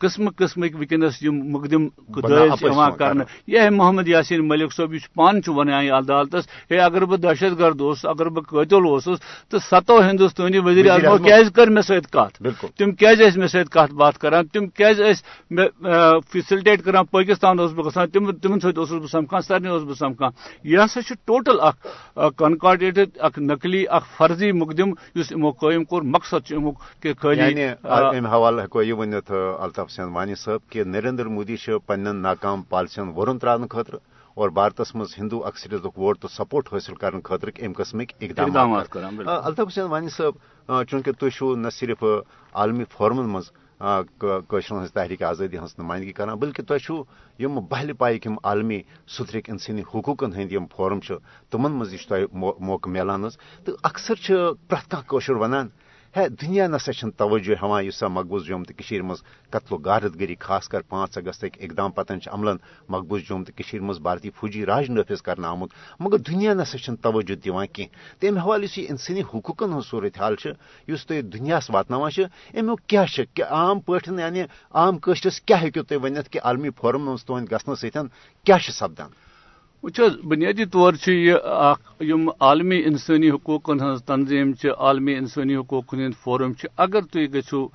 قسم 0.00 0.28
قسمک 0.36 0.74
ونکس 0.80 1.22
مقدم 1.22 1.88
کر 2.98 3.12
یہ 3.46 3.68
محمد 3.70 4.08
یاسین 4.08 4.46
ملک 4.48 4.72
صٲب 4.72 4.94
یہ 4.94 5.06
پان 5.14 5.40
ونان 5.46 5.90
عدالتس۔ 5.98 6.48
ہے 6.70 6.78
اگر 6.80 7.04
بہ 7.04 7.16
دہشت 7.16 7.58
گرد 7.58 7.80
اس 7.80 8.04
اگر 8.06 8.28
بہ 8.28 8.40
قتل 8.48 8.86
اوسس 8.88 9.18
تو 9.50 9.58
ستو 9.70 9.98
ہندوستانی 10.02 10.58
وزیر 10.64 10.90
اعظم 10.90 11.24
کیاز 11.24 11.50
کر 11.54 11.70
مے 11.74 11.82
سۭتۍ 11.82 12.10
کتھ 12.12 12.44
تم 12.78 12.90
کیاز 12.92 13.20
ٲسۍ 13.20 13.38
مے 13.40 13.48
سۭتۍ 13.48 13.70
کتھ 13.70 13.94
باتھ 13.94 14.18
کران۔ 14.18 14.46
تم 14.52 14.66
کیاز 14.76 15.00
ٲسۍ 15.00 15.66
فیسلٹیٹ 16.32 16.82
کران۔ 16.84 17.04
پاکستان 17.10 17.58
اوسُس 17.58 17.74
بہٕ 17.76 17.86
گژھان 17.86 18.10
تم 18.10 18.30
تمن 18.32 18.60
سۭتۍ 18.60 18.78
اوسُس 18.78 19.00
بہٕ 19.00 19.10
سمکھان 19.10 19.42
سارنٕے 19.42 19.70
اوسُس 19.70 19.86
بہٕ 19.86 19.98
سمکھان۔ 19.98 20.30
یہ 20.70 20.78
ہسا 20.84 21.02
چھُ 21.02 21.14
ٹوٹل 21.26 21.60
اکھ 21.68 21.86
کنکاڈیٹڈ 22.38 23.08
اکھ 23.26 23.38
نقلی 23.38 23.84
اکھ 23.96 24.08
فرضی 24.16 24.52
مقدم 24.52 24.90
یُس 25.14 25.32
یِمو 25.32 25.50
قٲیِم 25.50 25.84
کوٚر 25.84 26.02
مقصد 26.14 26.46
چھُ 26.46 26.56
امیُک 26.56 27.02
کہ 27.02 27.12
خٲلی 27.20 27.64
حوالہٕ 28.32 28.62
ہٮ۪کو 28.62 28.82
یہِ 28.82 28.94
الطاف 29.60 29.83
حسین 29.84 30.08
وانی 30.08 30.34
صٲب 30.34 30.70
کہ 30.70 30.84
نریندر 30.84 31.26
مودی 31.26 31.56
پن 31.86 32.16
ناکام 32.16 32.62
پالسین 32.62 33.12
ورن 33.16 33.38
تران 33.38 33.68
خاطر 33.68 33.94
اور 34.36 34.48
بھارتس 34.50 34.94
مز 34.94 35.14
ہندو 35.18 35.44
اکثریت 35.46 35.86
ووٹ 35.96 36.18
تو 36.20 36.28
سپورٹ 36.28 36.72
حاصل 36.72 36.94
کرنے 36.94 37.20
خاطر 37.24 37.48
ام 37.58 37.72
قسمک 37.72 38.12
اقدامات 38.20 38.96
الطاف 39.26 39.68
حسین 39.68 39.84
وانی 39.84 40.08
صاحب 40.08 40.84
چونکہ 40.88 41.12
تھی 41.12 41.54
نہ 41.56 41.68
صرف 41.70 42.04
عالمی 42.52 42.84
فورمن 42.90 43.28
مز 43.28 43.50
ہز 43.80 44.92
تحریک 44.92 45.22
آزادی 45.22 45.58
ہز 45.58 45.74
نمائندگی 45.78 46.12
کران 46.12 46.38
بلکہ 46.38 46.62
تھی 46.62 47.46
بہل 47.70 47.92
پائک 47.92 48.26
عالمی 48.44 48.80
سترک 49.08 49.50
انسانی 49.50 49.82
حقوقن 49.94 50.32
ہند 50.32 50.52
فورم 50.76 50.98
تمن 51.50 51.72
مز 51.72 51.94
موقع 52.32 52.90
ملان 52.90 53.28
تو 53.64 53.72
اکثر 53.82 54.14
پریت 54.68 54.94
کھانا 55.06 55.38
ونان 55.38 55.68
ہے 56.16 56.28
دنیا 56.28 56.66
نسا 56.66 56.92
توجہ 57.16 57.54
ہاں 57.62 57.80
اس 57.82 58.02
مقبوض 58.02 58.44
جوم 58.46 58.62
تو 58.64 59.02
مز 59.02 59.22
قتل 59.50 59.74
و 59.74 59.78
غارت 59.78 60.14
گری، 60.20 60.34
خاص 60.40 60.68
کر 60.68 60.80
پانچ 60.80 61.18
اگست 61.18 61.44
اقدام 61.44 61.90
پتن 61.90 62.18
عملن 62.26 62.56
مقبوض 62.88 63.22
جوم 63.28 63.44
تو 63.44 63.76
مز 63.82 63.98
بھارتی 63.98 64.30
فوجی 64.30 64.66
راج 64.66 64.90
نافذ 64.90 65.22
کرنا 65.22 65.48
آمت 65.50 65.70
مگر 66.00 66.18
دنیا 66.18 66.54
نسا 66.54 66.94
توجہ 67.02 67.34
دان 67.34 67.66
کی۔ 67.66 67.86
تمہ 68.20 68.40
حوالہ 68.40 68.66
یہ 68.76 68.86
انسانی 68.90 69.22
حقوقن 69.22 69.72
ہند 69.72 69.86
صورت 69.90 70.18
حال 70.20 70.34
اس 70.86 71.06
تھی 71.06 71.22
دنیا 71.22 71.58
واتن 71.68 71.94
امیک 71.94 72.88
کیا 72.88 73.04
عام 73.50 73.80
پہ 73.80 74.10
یعنی 74.18 74.42
عام 74.70 74.98
قشرس 75.02 75.40
کیا 75.40 75.60
ہوں 75.62 75.82
تھی 75.82 75.96
ورنت 75.96 76.30
کہ 76.30 76.40
عالمی 76.44 76.70
فورم 76.70 77.10
مز 77.10 77.24
تہد 77.24 77.50
گھنہ 77.50 78.02
کیا 78.44 78.58
سپدان؟ 78.72 79.23
وچ 79.84 80.00
بنیادی 80.24 80.64
طور 80.64 80.92
یہ 81.08 81.34
عالمی 82.40 82.82
انسانی 82.84 83.30
حقوقن 83.30 83.80
ہز 83.80 84.04
تنظیم 84.04 84.52
عالمی 84.78 85.14
انسانی 85.14 85.56
حقوق 85.56 85.94
ہند 85.94 86.14
فورم 86.24 86.52
اگر 86.76 87.00
تھی 87.00 87.26
گھو 87.32 87.66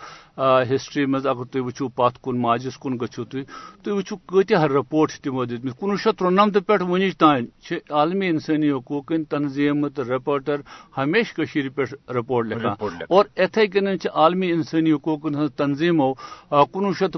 ہسٹری 0.70 1.06
مز 1.06 1.28
اگر 1.28 1.44
تھی 1.44 1.60
وچو 1.60 1.88
پت 1.88 2.24
کن 2.24 2.42
ماجس 2.42 2.78
کن 2.78 2.98
گھو 3.00 3.24
تھی 3.24 3.44
تھی 3.84 3.92
وچو 3.92 4.16
کتہ 4.16 4.64
رپورٹ 4.66 5.12
تمو 5.12 5.46
دت 5.46 5.80
کنوہ 5.80 5.96
شیت 5.96 6.20
ترنمت 6.20 6.58
پہ 6.68 6.84
ونچ 6.84 7.18
تان 7.18 7.46
عالمی 7.90 8.28
انسانی 8.28 8.72
حقوق 8.72 9.12
تنظیم 9.30 9.86
رپورٹر 9.86 10.62
ہمیشہ 10.98 11.42
پہ 11.76 12.12
رپورٹ 12.12 12.48
لکھان۔ 12.48 13.02
اور 13.10 13.26
اتھے 13.38 13.68
کن 13.68 13.88
عالمی 14.14 14.52
انسانی 14.52 14.92
حقوق 14.92 15.26
ہز 15.26 15.54
تنظیمو 15.56 16.14
کنوہ 16.50 16.94
شیت 17.00 17.18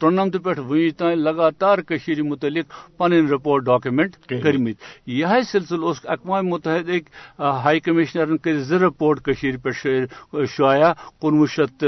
ترنمت 0.00 0.36
پہ 0.44 0.60
ونچ 0.60 0.96
تان 0.96 1.18
لگاتار 1.18 1.78
متعلق 2.22 2.98
پن 2.98 3.12
رپورٹ 3.12 3.64
ڈاکومنٹ 3.64 4.31
کرمت 4.40 4.76
یہ 5.06 5.26
سلسلہ 5.52 5.86
اس 5.86 5.96
اقوام 6.04 6.46
متحدہ 6.46 6.98
ہائی 7.38 7.80
کمشنرن 7.80 8.38
کر 8.38 8.58
زٕ 8.58 8.78
رپورٹ 8.78 9.24
پہ 9.24 10.44
شائع 10.44 10.92
کنوہ 11.20 11.46
شیت 11.46 11.84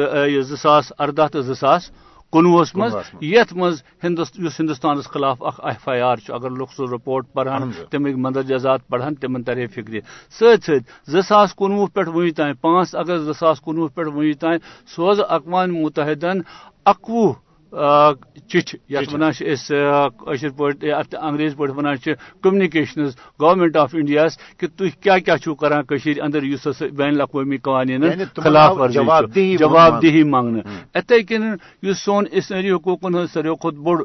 زاس 0.62 0.92
اردہ 0.98 1.26
تو 1.32 1.40
زاس 1.40 1.90
کنوہس 2.32 2.74
مز 2.74 2.94
یت 3.22 3.52
مز 3.52 3.82
ہندوستان 4.04 5.00
خلاف 5.00 5.42
اخ 5.42 5.60
ایف 5.64 5.88
آئی 5.88 6.00
آر 6.00 6.16
اگر 6.28 6.50
لوگ 6.50 6.66
سہ 6.76 6.82
رپورٹ 6.92 7.32
پڑھان 7.32 7.70
تمیک 7.90 8.16
مندرجات 8.16 8.88
پڑھان 8.88 9.14
تمن 9.14 9.42
ترے 9.42 9.66
فکر۔ 9.66 9.98
ست 10.40 10.70
زاس 11.08 11.54
کنوہ 11.54 11.86
پہ 11.86 12.00
ون 12.08 12.30
تین 12.30 12.54
پانچ 12.60 12.94
اگست 12.94 13.40
زاس 13.40 13.60
کنوہ 13.60 13.88
پہ 13.88 14.08
ون 14.14 14.32
تین 14.32 14.58
سوز 14.96 15.20
اقوام 15.28 15.74
متحدن 15.74 16.40
اکوہ 16.84 17.32
چٹھ 17.74 18.74
یت 18.88 19.14
ونانشر 19.14 20.48
پہ 20.50 21.16
انگریز 21.16 21.56
پہ 21.56 21.70
ونان 21.70 21.96
کمنکیشنز 22.42 23.16
گورنمنٹ 23.40 23.76
آف 23.76 23.94
انڈیا 23.94 24.26
کہ 24.58 24.66
تھی 24.68 24.90
کیا 25.00 25.18
کیا 25.18 25.36
چھو 25.38 25.54
کران 25.54 25.82
کشیر 25.84 26.22
اندر 26.22 26.42
اس 26.44 26.82
بین 26.92 27.14
الاقوامی 27.14 27.56
قوانین 27.56 28.02
یعنی 28.02 28.24
خلاف 28.36 28.76
ورزی 28.78 29.56
جواب 29.56 30.02
دہی 30.02 30.22
مانگنے 30.24 30.60
اتھے 30.94 31.22
کن 31.22 31.94
سون 31.96 32.24
اسنری 32.32 32.70
حقوقن 32.70 33.14
ہند 33.14 33.34
ساروی 33.34 33.54
کھت 33.60 33.78
بوڑ 33.78 34.02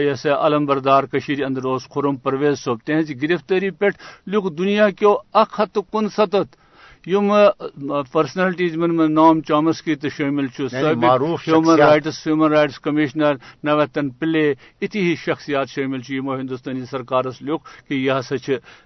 یس 0.00 0.26
علم 0.26 0.66
بردار 0.66 1.04
کشیر 1.04 1.44
اندر 1.44 1.64
اس 1.64 1.88
خرم 1.88 2.16
پرویز 2.16 2.64
صوب 2.64 2.78
تہذ 2.86 3.10
گرفتاری 3.22 3.70
پہ 3.70 3.86
لیوک 4.26 4.58
دنیا 4.58 4.90
کیو 4.90 5.14
اک 5.32 5.60
ہتھ 5.60 5.78
کن 5.92 6.08
ستھ 6.08 6.36
یم 6.36 6.60
پرسنلٹیز 7.04 8.76
من 8.76 8.94
من 8.96 9.12
نام 9.14 9.40
چامسکی 9.42 9.94
تو 9.94 10.08
شامل 10.08 10.46
human 10.58 11.78
rights 11.78 12.26
human 12.26 12.52
rights 12.52 12.78
commissioner 12.78 13.34
Nutan 13.64 14.10
پلے 14.10 14.50
اتھی 14.82 15.00
ہی 15.00 15.14
شخصیات 15.16 15.68
شامل 15.68 16.00
یمو 16.08 16.34
ہندوستانی 16.34 16.84
سرکارس 16.90 17.40
لیوک 17.42 17.66
کہ 17.88 17.94
یہ 17.94 18.12
ہسا 18.12 18.36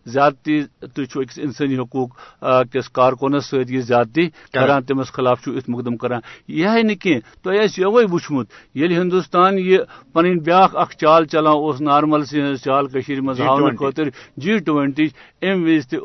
زیادتی 0.06 0.61
تھی 0.94 1.04
اکس 1.14 1.38
انسانی 1.38 1.78
حقوق 1.78 2.16
کس 2.73 2.88
کارکنس 2.90 3.44
ست 3.44 3.70
یہ 3.70 3.80
زیادتی 3.80 4.28
کران 4.54 4.82
تمس 4.82 5.12
خلاف 5.12 5.49
ات 5.49 5.68
مقدم 5.68 5.96
کران. 5.96 6.20
یہ 6.49 6.82
نی 6.82 6.94
تہ 6.94 7.49
یوے 7.78 8.04
وچمت 8.12 8.46
یل 8.75 8.92
ہندوستان 8.92 9.58
یہ 9.58 9.78
پن 10.14 10.38
بیاق 10.38 10.76
اخ 10.76 10.96
چال 10.96 11.26
چلان 11.26 11.56
اس 11.58 11.80
نارمل 11.80 12.25
سی 12.25 12.56
چال 12.64 12.87
مز 13.20 13.40
ہاؤن 13.40 13.76
خاطر 13.76 14.08
جی 14.37 14.58
ٹوینٹی 14.58 15.08
ام 15.42 15.64
وز 15.64 15.87
تہ 15.88 15.96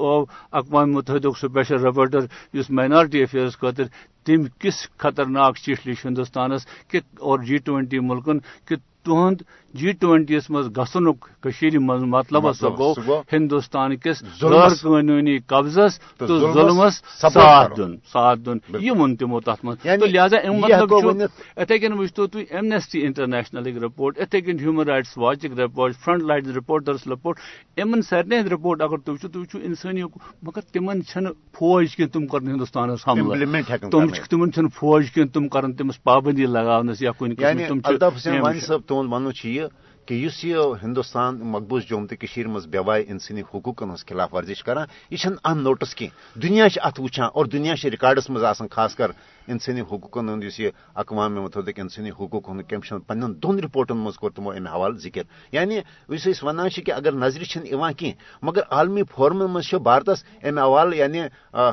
اقوام 0.52 0.92
متحدہ 0.92 1.30
سپیشل 1.42 1.86
ربر 1.86 2.01
رپورٹر 2.02 2.26
اس 2.54 2.70
مائنارٹی 2.70 3.24
افیئرس 3.24 3.58
خاطر 3.58 3.84
تم 4.26 4.44
کس 4.60 4.88
خطرناک 4.98 5.58
چیٹ 5.58 5.86
لی 5.86 5.94
ہندوستانس 6.06 6.66
کہ 6.88 7.00
اور 7.20 7.40
جی 7.40 7.58
ٹوینٹی 7.58 8.00
ملکن 8.00 8.40
کہ 8.66 8.76
تہد 9.04 9.42
جی 9.74 9.92
ٹوینٹی 9.92 10.36
یس 10.36 10.50
مز 10.50 10.68
گھن 10.76 11.78
مطلب 12.10 12.52
سا 12.54 12.70
گو 12.70 12.94
ہندوستان 13.34 13.96
کس 13.96 14.24
غیر 14.42 14.74
قانونی 14.82 15.38
قبضس 15.48 16.00
تو 16.18 16.40
ظلمس 16.54 17.02
ساتھ 17.22 17.78
دن 17.78 17.96
ساتھ 18.14 18.40
دن 18.40 18.58
یہ 18.80 18.92
ون 18.92 19.16
تمو 19.16 19.40
تر 19.40 19.64
مطلب 19.64 20.06
لہذا 20.06 20.38
ام 20.38 20.60
مطلب 20.60 21.22
اتھے 21.58 21.78
کن 21.80 21.94
وچتو 21.94 22.28
تھی 22.28 22.46
ایمنیسٹی 22.50 23.06
انٹرنیشنل 23.06 23.78
رپورٹ 23.84 24.20
اتھے 24.20 24.42
کن 24.42 24.60
human 24.60 24.88
rights 24.88 25.18
watch 25.18 25.46
report 25.46 25.96
front 25.96 26.24
line 26.24 26.48
reporters 26.48 27.08
report 27.08 27.40
امن 27.78 28.02
سارے 28.02 28.40
ہند 28.40 28.48
رپورٹ 28.48 28.82
اگر 28.82 28.98
تھی 28.98 29.14
وچو 29.14 29.28
تھی 29.28 29.40
وچو 29.40 29.60
انسانی 29.64 30.04
مگر 30.44 30.62
تمن 30.74 31.04
چھ 31.04 31.18
فوج 31.54 31.96
کی 31.96 32.06
تم 32.06 32.28
کر 32.28 32.42
ہندوستان 32.42 32.90
حملہ۔ 33.08 33.72
تم 33.92 34.68
فوج 34.76 35.12
کی 35.12 35.24
تم 35.24 35.48
کر 35.48 35.72
تمس 35.78 36.04
پابندی 36.04 36.46
لگاونس 36.46 37.02
یا 37.02 37.12
کن 37.12 37.36
تہد 37.36 38.92
ون 38.92 39.32
یہ 39.62 39.68
کہ 40.08 40.26
اس 40.26 40.44
یہ 40.46 40.58
ہندوستان 40.84 41.40
مقبوض 41.52 41.84
جوم 41.90 42.06
تو 42.08 42.50
مز 42.50 42.66
بیوائے 42.68 43.04
انسانی 43.08 43.42
حقوق 43.42 43.84
ہز 43.84 44.06
خلاف 44.06 44.34
ورزش 44.34 44.64
کران، 44.64 44.88
یہ 45.12 45.28
ان 45.44 45.64
نوٹس 45.64 45.96
کی 45.96 46.08
دنیا 46.36 46.66
ات 46.82 47.00
وچان 47.00 47.30
اور 47.34 47.46
دنیا 47.46 47.74
ریکارڈس 47.84 48.30
مز 48.30 48.44
آسان، 48.44 48.68
خاص 48.72 48.96
کر 48.96 49.12
انسانی 49.48 49.82
حقوقن 49.82 50.30
ہند 50.30 50.44
اس 50.48 50.60
اقوام 50.96 51.36
متحدہ 51.36 51.72
انسانی 51.78 52.10
حقوق 52.10 52.50
ہند 52.50 52.62
کمیشن 52.70 53.00
پن 53.08 53.22
دون 53.44 53.60
رپورٹن 53.60 53.98
مز 53.98 54.18
کور 54.18 54.32
تمو 54.32 54.52
ام 54.52 54.68
حوالہ 54.68 54.98
ذکر۔ 54.98 55.24
یعنی 55.52 55.80
اس 56.10 56.44
ونان 56.44 56.70
کہ 56.70 56.92
اگر 56.92 57.12
نظر 57.14 57.44
چھ 57.44 57.58
کی 57.98 58.12
مگر 58.42 58.62
عالمی 58.72 59.04
فورمن 59.16 59.52
مز 59.54 59.74
بھارتس 59.84 60.24
ام 60.44 60.58
حوالہ 60.58 60.96
یعنی 60.96 61.22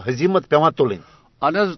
حزیمت 0.06 0.48
پیوان 0.48 0.72
تلن 0.72 1.02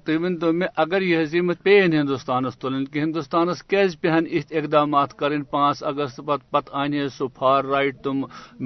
تھی 0.04 0.14
ؤنتو 0.16 0.52
مےٚ 0.52 0.68
اگر 0.76 1.02
یہ 1.02 1.20
حضیمت 1.20 1.62
پین 1.62 1.92
ہندوستانس 1.92 2.56
تلن 2.58 2.84
کہ 2.84 2.98
ہندوستانس 2.98 3.62
کیازِ 3.62 3.96
پہن 4.00 4.24
اتھ 4.32 4.52
اقدامات 4.56 5.12
کرن 5.18 5.42
پانچ 5.50 5.82
اگست 5.82 6.20
پتہ 6.26 6.50
پتہ 6.50 6.76
ان 6.76 7.08
سہ 7.08 7.24
فار 7.34 7.64
رائٹ 7.64 7.96
تم 8.04 8.22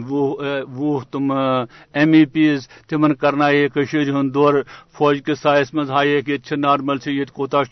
وُہ 0.09 1.01
تم 1.11 1.33
ایم 1.33 2.13
ای 2.13 2.25
پیز 2.25 2.69
تمن 2.89 3.15
کرنائے 3.15 3.67
ہند 3.75 4.35
دور 4.35 4.55
فوج 4.99 5.23
کس 5.27 5.41
سایس 5.43 5.75
مز 5.75 5.91
ہائیک 5.91 6.29
یہ 6.29 6.55
نارمل 6.57 6.99
سے 6.99 7.13
یہ 7.13 7.25
کوتا 7.33 7.63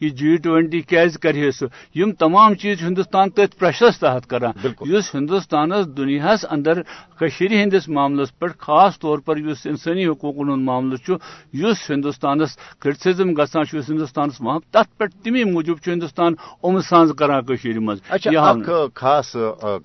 یہ 0.00 0.08
جی 0.18 0.36
ٹوینٹی 0.36 0.80
کیازِ 0.80 1.18
کرے 1.22 1.50
سہ 1.50 1.64
یم 1.94 2.12
تمام 2.18 2.54
چیز 2.54 2.82
ہندوستان 2.82 3.30
تھی 3.30 3.46
پریشرس 3.58 3.98
تحت 3.98 4.28
کران 4.30 4.66
اس 4.90 5.14
ہندوستانس 5.14 5.86
دنیا 5.96 6.34
اندر 6.50 6.80
ہندس 7.20 7.88
معاملس 7.88 8.38
پہ 8.38 8.46
خاص 8.58 8.98
طور 8.98 9.18
پر 9.18 9.36
اس 9.36 9.66
انسانی 9.66 10.06
حقوق 10.06 10.36
ہند 10.38 10.64
معاملہ 10.64 11.16
اس 11.62 11.90
ہندوستانس 11.90 12.56
کرٹسزم 12.78 13.32
گسان 13.32 13.64
ہندوستان 13.88 14.28
وہاں 14.40 14.58
تر 14.70 14.82
پہ 14.96 15.04
تمی 15.24 15.44
موجود 15.44 15.78
ہندوستان 15.86 16.34
ام 16.62 16.80
سانز 16.80 17.12
کران 17.18 17.44
مز 17.76 17.98
خاص 18.94 19.36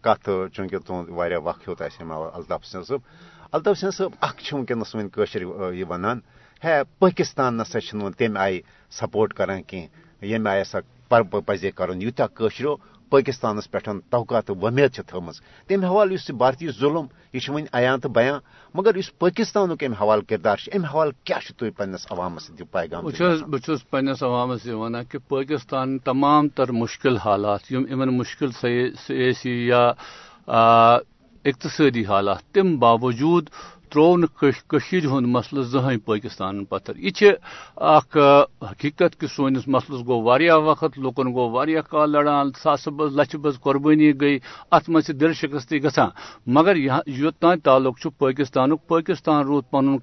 کت 0.02 0.30
چونکہ 0.54 0.78
تہد 0.78 1.10
وقت 1.44 1.68
ہوتا 1.68 1.86
الطاف 2.10 2.62
حسین 2.64 2.84
صاحب 2.84 3.00
الطاف 3.52 3.78
حسین 3.78 3.92
صاحب 3.92 4.12
اخ 4.22 4.54
ونکس 4.54 4.96
ون 4.96 5.10
یہ 5.74 5.86
ونان۔ 5.90 6.20
ہے 6.64 6.82
پاکستان 7.00 7.58
نسا 7.58 7.80
تمہ 8.18 8.40
آئی 8.40 8.62
سپورٹ 8.92 9.34
کران 9.34 9.62
کی 9.62 9.86
یم 10.22 10.48
آئی 10.48 10.62
ہسا 10.62 10.80
پزے 11.46 11.72
کرن۔ 11.72 12.02
یوتہ 12.02 12.24
قشرو 12.34 12.76
پاکستانس 13.10 13.72
پہ 13.72 13.78
توقع 14.10 14.40
تو 14.40 14.56
ومید 14.56 15.00
تم 15.68 15.84
حوالہ 15.84 16.14
اس 16.14 16.32
بھارتی 16.32 16.68
ظلم 16.70 17.06
یہ 17.34 17.50
ون 17.50 17.66
عیاں 17.74 17.98
تو 17.98 18.10
بیاں 18.10 18.40
مگر 18.74 18.96
اس 18.96 19.18
پاکستان 19.20 19.70
ام 19.82 19.94
حوالہ 19.94 20.22
کردار 20.30 20.58
ام 20.74 20.86
حوالہ 20.86 21.12
کیا 21.24 21.38
تھی 21.58 21.70
پنس 21.70 22.08
عوامس 22.12 22.52
پیغام 22.72 23.04
بہت 23.04 23.90
پنس 23.90 24.24
عوامس 24.24 24.66
یہ 24.66 24.74
ونان 24.74 25.04
کہ 25.12 25.18
پاکستان 25.28 26.00
تمام 26.00 26.50
تر 26.50 26.72
مشکل 26.72 27.18
حالات 27.18 27.72
یم 27.72 28.02
ان 28.02 28.18
مشکل 28.18 28.52
سیاسی 28.52 29.68
یا 29.68 29.92
اقتصادی 31.46 32.06
حالات 32.06 32.42
تم 32.54 32.78
باوجود 32.78 33.50
ترو 33.96 34.18
نشید 34.18 35.06
ہند 35.06 35.28
مسل 35.28 35.64
زہن 35.64 36.00
پاکستان 36.00 36.64
پتھر۔ 36.66 36.96
یہ 36.96 37.32
حقیقت 38.62 39.20
کہ 39.20 39.28
سونس 39.28 39.68
مسلس 39.68 40.02
گو 40.08 40.22
وقت 40.64 40.98
لکن 40.98 41.34
گو 41.34 41.50
کال 41.90 42.12
لڑان 42.12 42.52
ساس 42.64 42.88
بز 42.88 43.20
لچھ 43.20 43.36
بز 43.36 43.60
قربانی 43.60 44.12
گئی 44.22 44.40
ات 44.72 44.90
مز 44.90 45.10
دل 45.22 45.34
شکستی 45.34 45.84
گھان 45.84 46.10
مگر 46.48 46.76
یوتان 46.76 47.60
تعلق 47.60 48.08
پاکستان 48.18 48.76
پاکستان 48.88 49.44
رود 49.44 49.64
پن 49.72 49.98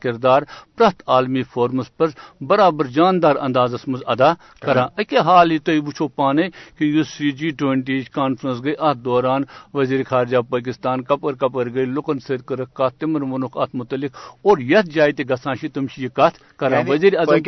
کردار 0.00 0.42
پریت 0.76 1.02
عالمی 1.06 1.42
فورمس 1.42 1.96
پر 1.96 2.06
برابر 2.40 2.86
جاندار 2.86 3.36
اندازس 3.36 3.88
مز 3.88 4.02
ادا 4.06 4.32
کران 4.62 4.88
اکہ 4.96 5.18
حال 5.18 5.52
یہ 5.52 5.58
تھی 5.58 5.78
وچو 5.78 6.08
پانے 6.08 6.48
کہ 6.78 7.00
اس 7.00 7.20
یہ 7.20 7.30
جی 7.30 7.50
ٹوینٹی 7.50 8.02
کانفرنس 8.02 8.64
گئی 8.64 8.74
ات 8.78 8.96
دوران 8.96 9.42
وزیر 9.74 10.02
خارجہ 10.08 10.38
پاکستان 10.50 11.02
کپر 11.02 11.34
کپر 11.34 11.68
گئی 11.74 11.84
لکن 11.86 12.18
ست 12.18 12.46
کر 12.46 12.64
کت 12.64 13.04
تم 13.30 13.42
وونک 13.42 13.58
ات 13.58 13.68
متعلق 13.74 14.10
اور 14.42 14.58
یت 14.58 14.84
جائے 14.84 15.12
تہ 15.12 15.22
گھان 15.28 15.68
تم 15.68 15.86
یہ 15.96 16.08
کت 16.08 16.56
کر 16.56 16.72
یعنی 16.72 16.90
وزیر 16.90 17.18
اعظم 17.18 17.42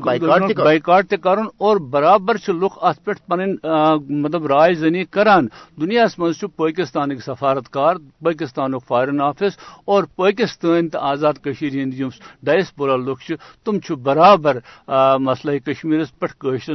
پاکستان 0.00 0.52
بائیکاٹ 0.64 1.08
تہ 1.08 1.16
کرن 1.16 1.44
اور 1.58 1.76
برابر 1.76 2.36
لوگ 2.48 2.70
ات 2.82 3.04
پہ 3.04 3.12
پن 3.26 3.54
مطلب 4.08 4.46
رائے 4.46 4.74
زنی 4.74 5.04
کران۔ 5.04 5.46
دنیا 5.80 6.04
مز 6.18 6.44
پاکستان 6.56 7.18
سفارت 7.18 7.68
کار 7.68 7.96
پاکستان 8.22 8.78
فارن 8.78 9.20
آفس 9.20 9.58
اور 9.84 10.04
پاکستان 10.16 10.88
تو 10.88 10.98
آزاد 10.98 11.32
ہند 11.62 11.94
ڈائسپورا 12.42 12.96
لوگ 12.96 13.32
تم 13.64 13.94
برابر 14.02 14.56
مسئلہ 15.18 15.58
کشمیرس 15.58 16.18
پہ 16.18 16.26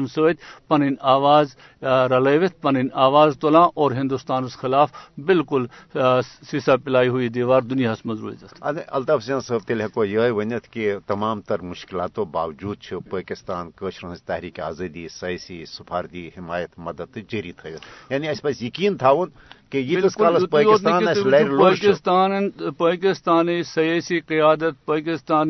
ست 0.07 0.67
پن 0.67 0.93
آواز 1.01 1.55
رلوت 1.81 2.61
پن 2.61 2.75
آواز 2.93 3.37
تلان 3.39 3.69
اور 3.75 3.91
ہندوستان 3.91 4.47
خلاف 4.47 4.91
بالکل 5.17 5.65
سیسا 6.51 6.75
پلائی 6.77 7.07
ہوئی 7.07 7.29
دیوار 7.29 7.61
دنیا 7.61 7.93
مز 8.05 8.19
روز 8.19 8.43
الطاف 8.61 9.23
حسین 9.23 9.39
صاحب 9.39 9.67
تیل 9.67 9.81
ہیکو 9.81 10.05
یہ 10.05 10.31
ونت 10.31 10.67
کہ 10.71 10.95
تمام 11.07 11.41
تر 11.41 11.61
مشکلاتوں 11.61 12.25
باوجود 12.25 12.77
پاکستان 13.09 13.69
قشر 13.75 14.11
ہز 14.11 14.23
تحریک 14.23 14.59
آزادی، 14.59 15.07
سیاسی 15.09 15.65
سفارتی 15.65 16.27
حمایت، 16.37 16.69
مدد 16.77 17.17
جاری 17.29 17.51
تھوت 17.51 18.11
یعنی 18.11 18.29
اس 18.29 18.41
پہ 18.41 18.49
یقین 18.61 18.97
تھاون 18.97 19.29
کہ 19.71 19.79
پاکستان 20.51 21.03
پاکستان 21.57 22.49
پاکستان 22.77 23.47
سیاسی 23.63 24.19
قیادت 24.19 24.85
پاکستان 24.85 25.47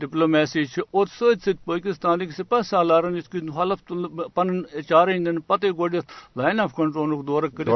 ڈپلومیسی 0.00 0.62
اور 0.90 1.06
ست 1.06 1.44
ست 1.44 1.64
پاکستان 1.64 2.26
سپہ 2.36 2.60
سالارن 2.70 3.16
اس 3.16 3.34
حلف 3.56 3.92
پن 4.34 4.62
چارے 4.88 5.18
دن 5.24 5.40
پتہ 5.40 5.66
گوڑ 5.76 5.90
لائن 5.92 6.60
آف 6.60 6.74
کنٹرول 6.76 7.26
دور 7.26 7.42
کر 7.56 7.68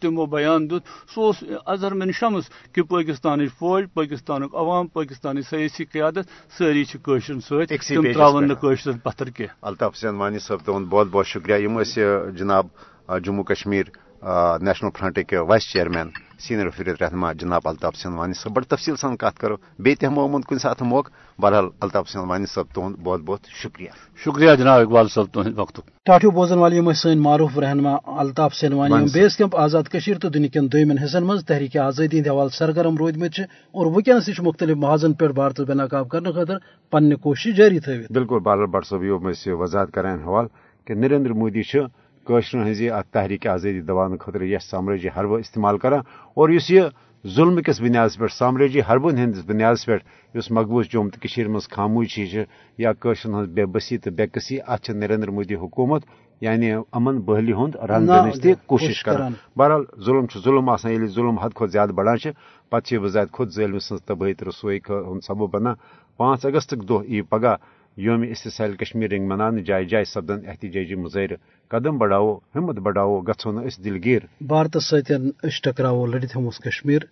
تمو 0.00 0.26
بیان 0.26 0.70
دت۔ 0.70 0.82
سہ 1.14 1.44
اظہر 1.66 1.94
من 1.94 2.10
شمس 2.20 2.50
کہ 2.72 2.82
پاکستان 2.82 3.46
فوج 3.58 3.84
پاکستان 3.94 4.42
عوام 4.42 4.86
پاکستانی 4.86 5.42
سیاسی 5.50 5.84
قیادت 5.84 6.26
ساری 6.58 6.84
قشر 7.02 7.40
ستم 7.40 8.12
ترا 8.12 8.54
قشر 8.62 8.92
پتھر 9.04 9.30
کی 9.30 9.46
الطاف 9.62 9.96
حسین 9.96 10.14
وانی 10.14 10.38
صاحب 10.38 10.60
تہد 10.64 10.88
بہت 10.90 11.08
بہت 11.10 11.26
شکریہ۔ 11.26 11.68
جناب 12.38 12.66
جموں 13.24 13.44
کشمیر 13.44 13.84
نیشنل 14.62 14.90
فرنٹ 14.98 15.18
کے 15.28 15.38
وائس 15.38 15.72
چیئرمین 15.72 16.08
سینئر 16.38 16.68
فرید 16.68 17.02
رہنما 17.02 17.32
جناب 17.32 17.60
الطاف 17.64 17.96
سنوانی 17.96 18.34
صاحب 18.34 18.56
بڑی 18.56 18.66
تفصیل 18.68 18.96
سان 18.96 19.16
کت 19.16 19.38
کرو۔ 19.38 19.56
بیت 19.78 20.04
ہم 20.04 20.18
عموماً 20.18 20.40
کن 20.48 20.58
سات 20.58 20.82
موقع 20.82 21.10
بہرحال 21.40 21.68
الطاف 21.80 22.08
سنوانی 22.08 22.46
صاحب 22.46 22.66
تہد 22.74 22.92
بہت 23.02 23.20
بہت 23.20 23.40
شکریہ۔ 23.62 23.88
شکریہ 24.24 24.54
جناب 24.58 24.80
اقبال 24.80 25.08
صاحب 25.08 25.26
تہد 25.34 25.58
وقت۔ 25.58 25.80
ٹاٹو 26.04 26.30
بوزن 26.30 26.58
والے 26.58 26.94
سن 26.94 27.18
معروف 27.18 27.58
رہنما 27.58 27.96
الطاف 28.06 28.54
سنوانی 28.54 29.04
بیس 29.14 29.36
کیمپ 29.36 29.56
آزاد 29.56 29.82
کشیر 29.92 30.18
تو 30.18 30.28
دنیا 30.28 30.48
کن 30.52 30.72
دومن 30.72 30.98
حصن 30.98 31.24
مز 31.24 31.44
تحریک 31.44 31.76
آزادی 31.76 32.18
ہند 32.18 32.28
حوالہ 32.28 32.48
سرگرم 32.48 32.96
رود 32.96 33.16
مت 33.16 33.40
اور 33.72 33.86
ونکس 33.86 34.28
یہ 34.28 34.42
مختلف 34.42 34.76
محاذن 34.76 35.12
پہ 35.12 35.28
بھارت 35.28 35.60
بے 35.60 35.74
نقاب 35.74 36.08
کرنے 36.08 36.32
خاطر 36.32 36.58
پنہ 36.90 37.14
کوشش 37.14 37.56
جاری 37.56 37.80
تھوت 37.80 38.12
بالکل 38.12 38.38
بہرحال 38.38 38.66
بٹ 38.66 38.86
صاحب 38.86 39.04
یہ 39.04 39.52
وضاحت 39.52 39.92
کران 39.92 40.20
حوالہ 40.20 40.48
کہ 40.86 40.94
نریندر 40.94 41.32
مودی 41.32 41.62
قشر 42.26 42.70
ہز 42.70 42.80
ات 42.92 43.06
تحریک 43.12 43.46
آزادی 43.46 43.80
دبان 43.80 44.16
خاطر 44.16 44.42
یہ 44.42 44.58
سامراجی 44.70 45.08
حربہ 45.16 45.38
استعمال 45.38 45.78
کران 45.78 46.00
اور 46.36 46.48
اس 46.48 46.70
یہ 46.70 46.82
ظلم 47.24 47.60
کس 47.66 47.80
بنیاد 47.80 48.08
پہ 48.18 48.26
سامراجی 48.38 48.80
حربن 48.88 49.16
ہندس 49.18 49.44
بنیاد 49.46 49.76
پہ 49.86 49.96
اس 50.38 50.50
مقبوض 50.50 50.86
جوم 50.92 51.08
تو 51.08 51.50
مز 51.50 51.68
خاموشی 51.68 52.24
یا 52.78 52.92
قشر 53.00 53.30
ہز 53.38 53.48
بے 53.54 53.64
بسی 53.74 53.98
تو 53.98 54.10
بے 54.10 54.26
قسی 54.26 54.58
ات 54.66 54.90
نریندر 54.90 55.30
مودی 55.30 55.54
حکومت 55.54 56.02
یعنی 56.40 56.72
امن 56.92 57.20
بحلی 57.26 57.52
ہند 57.52 57.76
رنگ 57.90 58.06
دنچ 58.06 58.40
تہ 58.42 58.52
کوشش 58.66 59.02
کران۔ 59.04 59.32
بہرحال 59.56 59.84
ظلم 60.04 60.26
ظلم 60.44 60.68
آسان 60.68 60.92
یل 60.92 61.06
ظلم 61.16 61.38
حد 61.38 61.52
کھت 61.56 61.70
زیادہ 61.72 61.92
بڑھان 61.92 62.32
پتہ 62.72 62.98
بزاد 63.02 63.26
خود 63.32 63.48
ظلم 63.56 63.78
سن 63.78 63.96
تباہی 64.06 64.34
تو 64.34 64.48
رسوئی 64.48 64.78
ہند 64.88 65.20
سبب 65.26 65.50
بنان۔ 65.52 65.74
پانچ 66.18 66.46
اگست 66.46 66.74
دہ 66.88 66.98
ای 67.08 67.22
پگہ 67.30 67.54
یوم 67.96 68.22
استحصال 68.22 68.76
کشمیر 68.76 69.10
رنگ 69.10 69.28
منانے 69.28 69.62
جائے 69.62 69.84
جائے 69.84 70.04
سپدن 70.04 70.48
احتجاجی 70.48 70.94
مظاہرہ 70.94 71.34
قدم 71.68 71.98
بڑھاو 71.98 72.38
ہمت 72.54 72.76
بڑھاو 72.76 73.20
گھو 73.20 73.52
نا 73.52 73.60
اس 73.60 73.84
دلگیر. 73.84 74.22
بھارت 74.40 74.76
ستین 74.82 75.30
ٹکراو 75.64 76.06
لڑت 76.06 76.36
ہموس 76.36 76.58
کشمیر. 76.58 77.02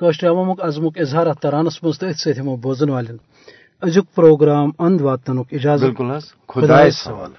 کشر 0.00 0.28
عوامک 0.28 0.60
عزمک 0.62 0.98
اظہار 0.98 1.26
ات 1.26 1.38
ترانس 1.42 1.82
مز 1.82 1.98
تو 1.98 2.06
ات 2.06 2.38
ہمو 2.38 2.56
بوزن 2.56 2.90
والن. 2.90 3.16
ازیک 3.82 4.14
پروگرام 4.14 4.70
اند 4.78 5.00
واتن 5.00 5.38
اجازت. 5.52 5.84
بالکل 5.84 6.18
خدا 6.48 6.90
سوال. 6.90 7.30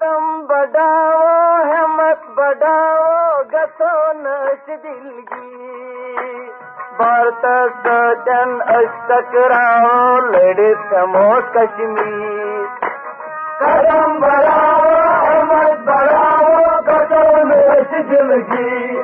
قدم 0.00 0.46
بڑھاو 0.46 1.62
ہمت 1.70 2.26
بڑھاو 2.34 3.42
گھو 3.52 4.12
نس 4.18 4.66
دلگیر 4.66 6.50
بھارت 6.98 7.46
سجن 7.84 8.52
اس 8.74 8.92
ٹکراو 9.08 10.20
لڑت 10.26 10.92
ہموس 10.92 11.50
کشمیر۔ 11.54 12.64
قدم 13.60 14.18
بڑھاؤ 14.20 14.94
احمد 15.02 15.84
بڑھاؤ 15.88 16.64
قدم 16.86 17.52
زندگی 18.10 19.02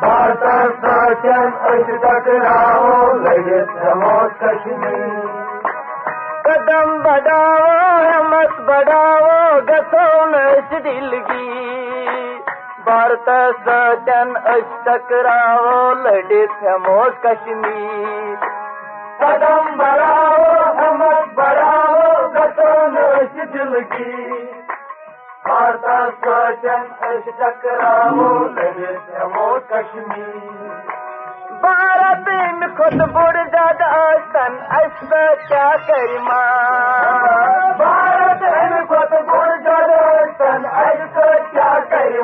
بھارت 0.00 0.44
سوچن 0.80 1.48
اس 1.72 1.96
ٹکراؤ 2.02 3.12
لگے 3.18 3.64
سمو 3.74 4.18
کشمیر۔ 4.40 5.43
بڑھاؤ 7.04 7.72
احمد 8.10 8.60
بڑھاؤ 8.60 9.58
گسون 9.68 10.34
اس 10.34 10.70
دلگی 10.84 12.38
بھارت 12.84 13.28
سوچن 13.64 14.32
اس 14.44 14.70
ٹکراؤ 14.84 15.92
لڑے 15.94 16.46
سمو 16.60 17.02
کشمیر۔ 17.22 18.34
قدم 19.18 19.76
بڑھاؤ 19.76 20.42
احمد 20.60 21.34
بڑھاؤ 21.34 22.00
دل 23.54 23.80
کی۔ 23.96 24.12
مارتا 25.48 25.98
سوچن 26.24 27.04
اس 27.08 27.24
ٹکراؤ 27.38 28.38
لگے 28.48 28.92
کشمیر۔ 29.68 30.72
بھارت 32.14 32.64
خود 32.76 33.12
بڑ 33.12 33.32
زیادہ 33.32 34.14
تن 34.32 34.56
اس 34.70 35.12
کیا 35.48 35.70
کری 35.86 36.18
بھارت 37.76 38.42
ان 38.42 38.84
خود 38.88 39.12
بڑ 39.12 39.48
زیادہ 39.62 40.24
تن 40.38 40.66
اس 40.66 41.18
کیا 41.52 41.78
کری 41.90 42.20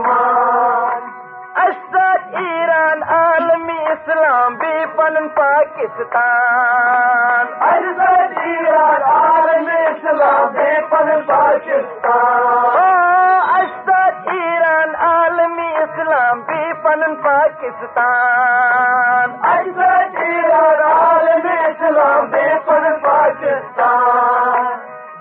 اسد 1.56 2.34
ایران 2.34 3.02
عالمی 3.02 3.86
اسلام 3.86 4.54
بھی 4.54 4.86
پن 4.96 5.28
پاکستان۔ 5.28 7.46
اسد 7.62 8.38
ایران 8.38 9.02
عالمی 9.02 9.86
اسلام 9.86 10.52
بھی 10.52 10.80
پن 10.90 11.20
پاکستان۔ 11.26 12.39
پاکستان۔ 23.02 24.28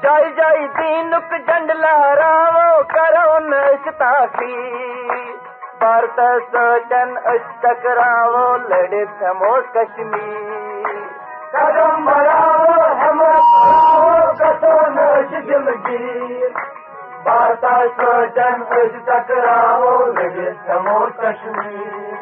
جائی 0.04 0.32
جائی 0.34 0.67
دینک 0.67 1.34
ڈنڈ 1.47 1.71
لہراو 1.71 2.84
کرو 2.93 3.39
نش 3.39 3.88
تاخیر 3.97 5.36
بھارت 5.80 6.19
سوچن 6.52 7.13
ٹکراو 7.62 8.58
لڑے 8.58 9.06
تھمو 9.06 9.54
کشمیر۔ 9.73 10.97
قدم 11.52 12.06
بڑھاؤ 12.06 12.65
ہم 13.02 13.23
کسو 14.39 14.78
دلگیر 15.47 16.68
بھارت 17.23 17.65
سوچن 17.95 18.62
اس 18.71 18.91
ٹکراو 19.05 20.05
لڑے 20.05 20.51
تھمو 20.65 21.05
کشمیر۔ 21.05 22.13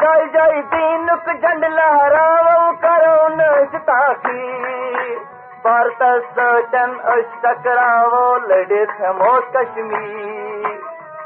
جائی 0.00 0.28
جائی 0.32 0.62
دینک 0.62 1.26
جنڈ 1.42 1.64
لہراو 1.64 2.70
کرو 2.80 3.28
نش 3.28 3.76
تاخیر۔ 3.84 5.18
بھارت 5.62 6.02
سوچن 6.34 6.90
اس 7.04 7.42
ٹکراو 7.42 8.38
لڑے 8.38 8.84
تھمو 8.86 9.40
کشمیر۔ 9.52 10.68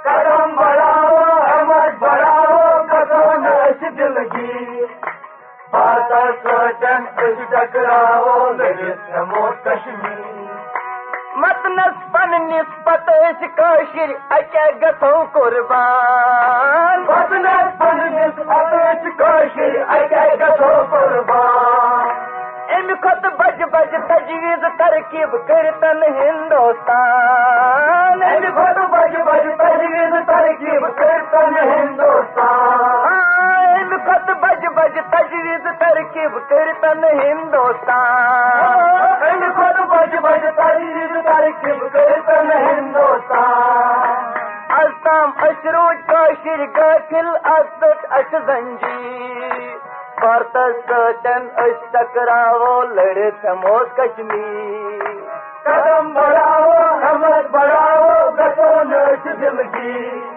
قدم 0.03 0.57
بڑھاؤ 0.57 1.17
احمد 1.41 1.99
بڑھاؤ 1.99 2.83
قدم 2.91 3.47
اس 3.47 3.99
دلگی 3.99 4.85
بات 5.73 6.13
سوچن 6.43 7.05
اس 7.17 7.39
ٹکراؤ، 7.51 8.51
لگے 8.53 8.95
سمو 9.07 9.51
کشمیر۔ 9.65 10.56
مت 11.37 11.67
نسپن 11.67 12.31
نسبت 12.31 13.09
اس 13.09 13.45
کاشر 13.57 14.13
اکے 14.31 14.71
گتو 14.83 15.25
قربان۔ 15.33 17.01
مت 17.01 17.33
نسپن 17.33 17.99
نسبت 17.99 18.75
اس 18.75 19.19
کاشر 19.19 19.83
اکے 19.89 20.37
گتو 20.41 20.83
قربان۔ 20.91 22.09
ام 22.69 22.95
خط 23.03 23.27
بج 23.39 23.63
بج 23.63 23.95
تجویز 24.09 24.65
ترکیب 24.79 25.37
کرتن 25.49 26.03
ہندوستان۔ 26.03 28.23
ام 28.23 28.45
خط 28.57 28.79
بج 28.79 29.17
بج 29.17 29.47
تجویز 29.59 30.15
ترکیب 30.27 30.97
کرتن 30.97 31.59
ہندوستان۔ 31.59 33.15
ام 33.77 33.97
خط 34.07 34.31
بج 34.77 34.99
تجویز 35.11 35.67
ترکیب 35.79 36.49
کرتن 36.49 37.05
ہندوستان۔ 37.05 39.51
خط 39.57 39.81
بج 39.81 40.17
بج 40.17 40.47
تجویز 40.57 41.25
ترکیب 41.25 41.93
کرتن 41.93 42.53
ہندوستان۔ 42.53 44.33
التام 44.69 45.31
اشروج 45.39 45.97
کاشر 46.07 46.65
گافل 46.77 47.37
ازت 47.45 48.07
اش 48.11 48.35
زنجیر۔ 48.47 49.77
بھارت 50.21 50.57
سوچن 50.89 51.47
اس 51.57 51.91
ٹکراو 51.91 52.83
لڑے 52.83 53.31
تھمو 53.31 53.79
کشمیر۔ 53.97 55.25
قدم 55.63 56.19
ہمت 56.19 57.51
بڑھاؤ 57.51 58.31
گسو 58.31 58.83
نش 58.83 59.25
دلگی 59.25 60.21
از 60.21 60.36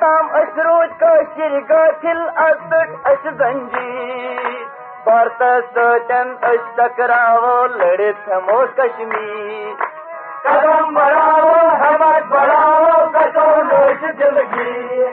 تام 0.00 0.28
أسۍ 0.38 0.62
روٗدۍ 0.66 0.94
کٲشِر 1.00 1.52
گٲفِل 1.70 2.20
از 2.44 2.56
دٔٹ 2.70 2.90
أسۍ 3.10 3.30
زنجیٖر 3.38 4.62
بھارتس 5.04 5.64
سۭتٮ۪ن 5.74 6.28
أسۍ 6.50 6.70
ٹکراوو 6.76 7.56
لٔڑِتھ 7.76 8.28
ہٮ۪مو 8.28 8.60
قدم 10.44 10.94
بڑھاو 10.94 11.52
ہمت 11.82 12.22
بڑھاو 12.32 12.96
گژھو 13.14 13.48
نٔچھ 13.68 14.04
دِلگیٖر 14.18 15.12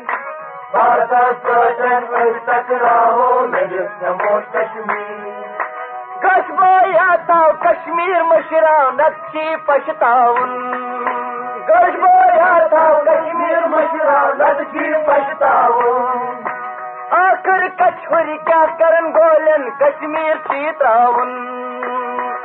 بھارتس 0.71 1.35
سۭتٮ۪ن 1.43 2.03
أسۍ 2.21 2.39
ٹکراوو 2.47 3.45
لٔڑِتھ 3.45 4.03
ہٮ۪مو 4.03 4.39
کشمیٖر 4.53 5.40
گژھ 6.23 6.51
بویا 6.59 7.09
تھاو 7.27 7.51
کشمیٖر 7.63 8.21
مٔشراو 8.29 8.89
نتہٕ 8.91 9.31
چھی 9.31 9.55
پشتاوُن 9.65 10.51
گژھ 11.69 11.97
بویا 12.01 12.51
تھاو 12.69 12.93
کشمیٖر 13.05 13.67
مٔشراو 13.73 14.27
نتہٕ 14.39 14.71
آخر 17.11 17.67
کچھوری 17.79 18.37
کیا 18.45 18.65
کرن 18.79 19.09
گولن 19.13 19.69
کشمیر 19.79 20.35
چی 20.47 20.71
تراون 20.79 21.31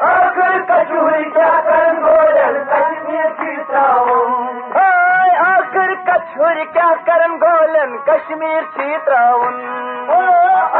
آخر 0.06 0.56
کچھوری 0.68 1.30
کیا 1.34 1.50
کرن 1.66 2.00
گولن 2.02 2.56
کشمیر 2.70 3.28
چی 3.40 3.54
تراون 3.68 4.72
ہائے، 4.76 5.36
آخر 5.46 5.94
کچھوری 6.06 6.64
کیا 6.72 6.90
کرن 7.06 7.36
گولن 7.44 7.96
کشمیر 8.06 8.62
چی 8.76 8.96
تراون 9.06 9.64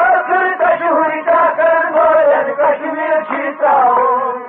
آخر 0.03 0.53
کچھوری 0.59 1.23
کیا 1.23 1.45
کرن 2.47 2.55
کشمیر 2.55 3.23
چی 3.29 3.53
تراون 3.61 4.43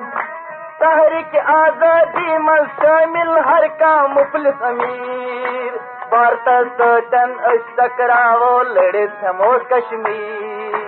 تحریک 0.80 1.36
آزادی 1.46 2.38
من 2.38 2.66
شامل 2.82 3.38
ہر 3.46 3.68
کا 3.80 3.94
مفلس 4.08 4.62
امیر۔ 4.62 5.72
بھارتس 6.10 6.68
سۭتٮ۪ن 6.78 7.32
أسۍ 7.44 7.76
ٹکراوو 7.76 8.64
لٔڑِتھ 8.64 9.24
ہٮ۪مو 9.24 9.52
کشمیٖر۔ 9.70 10.86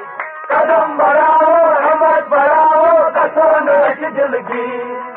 قدم 0.49 0.97
بڑھاو، 0.97 1.55
ہمت 1.85 2.27
بڑھاو 2.29 2.85
گژھو 3.15 3.49
نہٕ 3.59 3.89
أسۍ 3.89 4.09
دِلگیٖر 4.17 5.11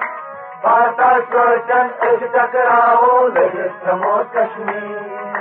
بھارتس 0.62 1.32
سۭتٮ۪ن 1.32 1.86
أسۍ 2.00 2.26
ٹکراوو 2.32 3.28
لٔڑِتھ 3.28 3.88
ہٮ۪مو 3.88 4.16
کشمیٖر۔ 4.32 5.40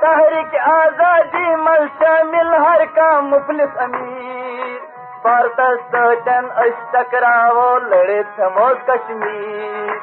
تحریک 0.00 0.56
آزادی 0.72 1.56
منٛز 1.56 1.88
شٲمِل 1.98 2.54
ہر 2.54 2.84
کانٛہہ 2.94 3.20
مُفلِس 3.20 3.72
أمیٖر 3.84 4.77
بھارتس 5.28 5.80
سۭتٮ۪ن 5.92 6.44
أسۍ 6.64 6.84
ٹکراوو 6.92 7.70
لٔڑِتھ 7.88 8.40
ہٮ۪مو 8.40 8.68
کشمیٖر. 8.86 9.96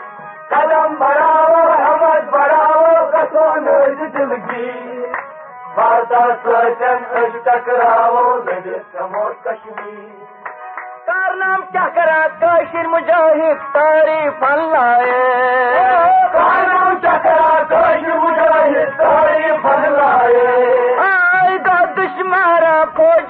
قدم 0.49 0.93
بڑھاو 0.99 1.61
ہمت 1.85 2.27
بڑھاو 2.33 2.83
گژھو 3.13 3.45
نٔزۍ 3.65 4.07
دِلگیٖر 4.15 5.15
بھارتس 5.75 6.43
سۭتٮ۪ن 6.43 6.99
أسۍ 7.21 7.39
ٹکراوو 7.45 8.25
لٔڑِتھ 8.45 8.95
ہٮ۪مو 8.95 9.25
کشمیٖر. 9.45 10.13
کارنام 11.07 11.61
کیٛاہ 11.71 11.89
کران 11.95 12.37
کٲشِر 12.39 12.87
مُجاہِد 12.93 13.65
تعریٖف 13.73 14.43
لایے 14.73 15.19
کارنام 16.37 16.95
کیٛاہ 17.01 17.17
کران 17.23 17.65
کٲشِر 17.69 18.17
مُجاہِد 18.23 18.97
تعریٖف 18.99 19.65
لایے 19.97 20.64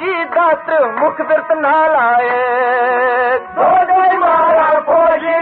فوجی 0.05 0.23
داتر 0.35 0.83
مُخبر 1.01 1.39
تہٕ 1.47 1.57
نالایے 1.61 2.41
دۄدے 3.55 4.17
مارا 4.21 4.67
فوجی 4.85 5.37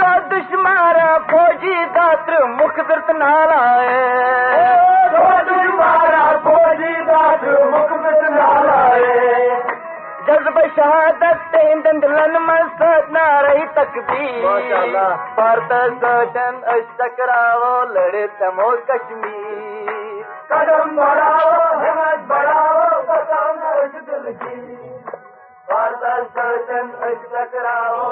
دۄہ 0.00 0.16
دُشمارا 0.30 1.10
فوجی 1.30 1.74
داتر 1.94 2.32
مُخبر 2.60 2.98
تہٕ 3.06 3.16
نالایے 3.18 4.00
دُشمارا 5.48 6.24
فوجی 6.44 6.94
داتر 7.08 7.64
مُخبر 7.74 8.12
تہٕ 8.20 8.30
نالایے 8.38 9.58
جذبہ 10.26 10.66
شہادت 10.76 11.50
تقبیر 13.74 14.44
بھارتس 15.34 15.92
سۭتٮ۪ن 16.00 16.54
أسۍ 16.72 16.96
ٹکراوو 16.98 17.74
لٔڑِتھ 17.92 18.42
ہٮ۪مو 18.42 18.70
کشمیٖر 18.88 19.79
قدم 20.50 20.94
بڑھاؤ 20.96 21.50
ہمت 21.82 22.20
بڑھاؤ 22.30 22.78
گژھو 23.08 23.42
نہٕ 23.60 23.76
أسۍ 23.82 24.00
دِلگیٖر 24.06 25.18
بار 25.68 25.92
سۭتٮ۪ن 26.34 26.86
أسۍ 27.06 27.26
ٹکراوو 27.32 28.08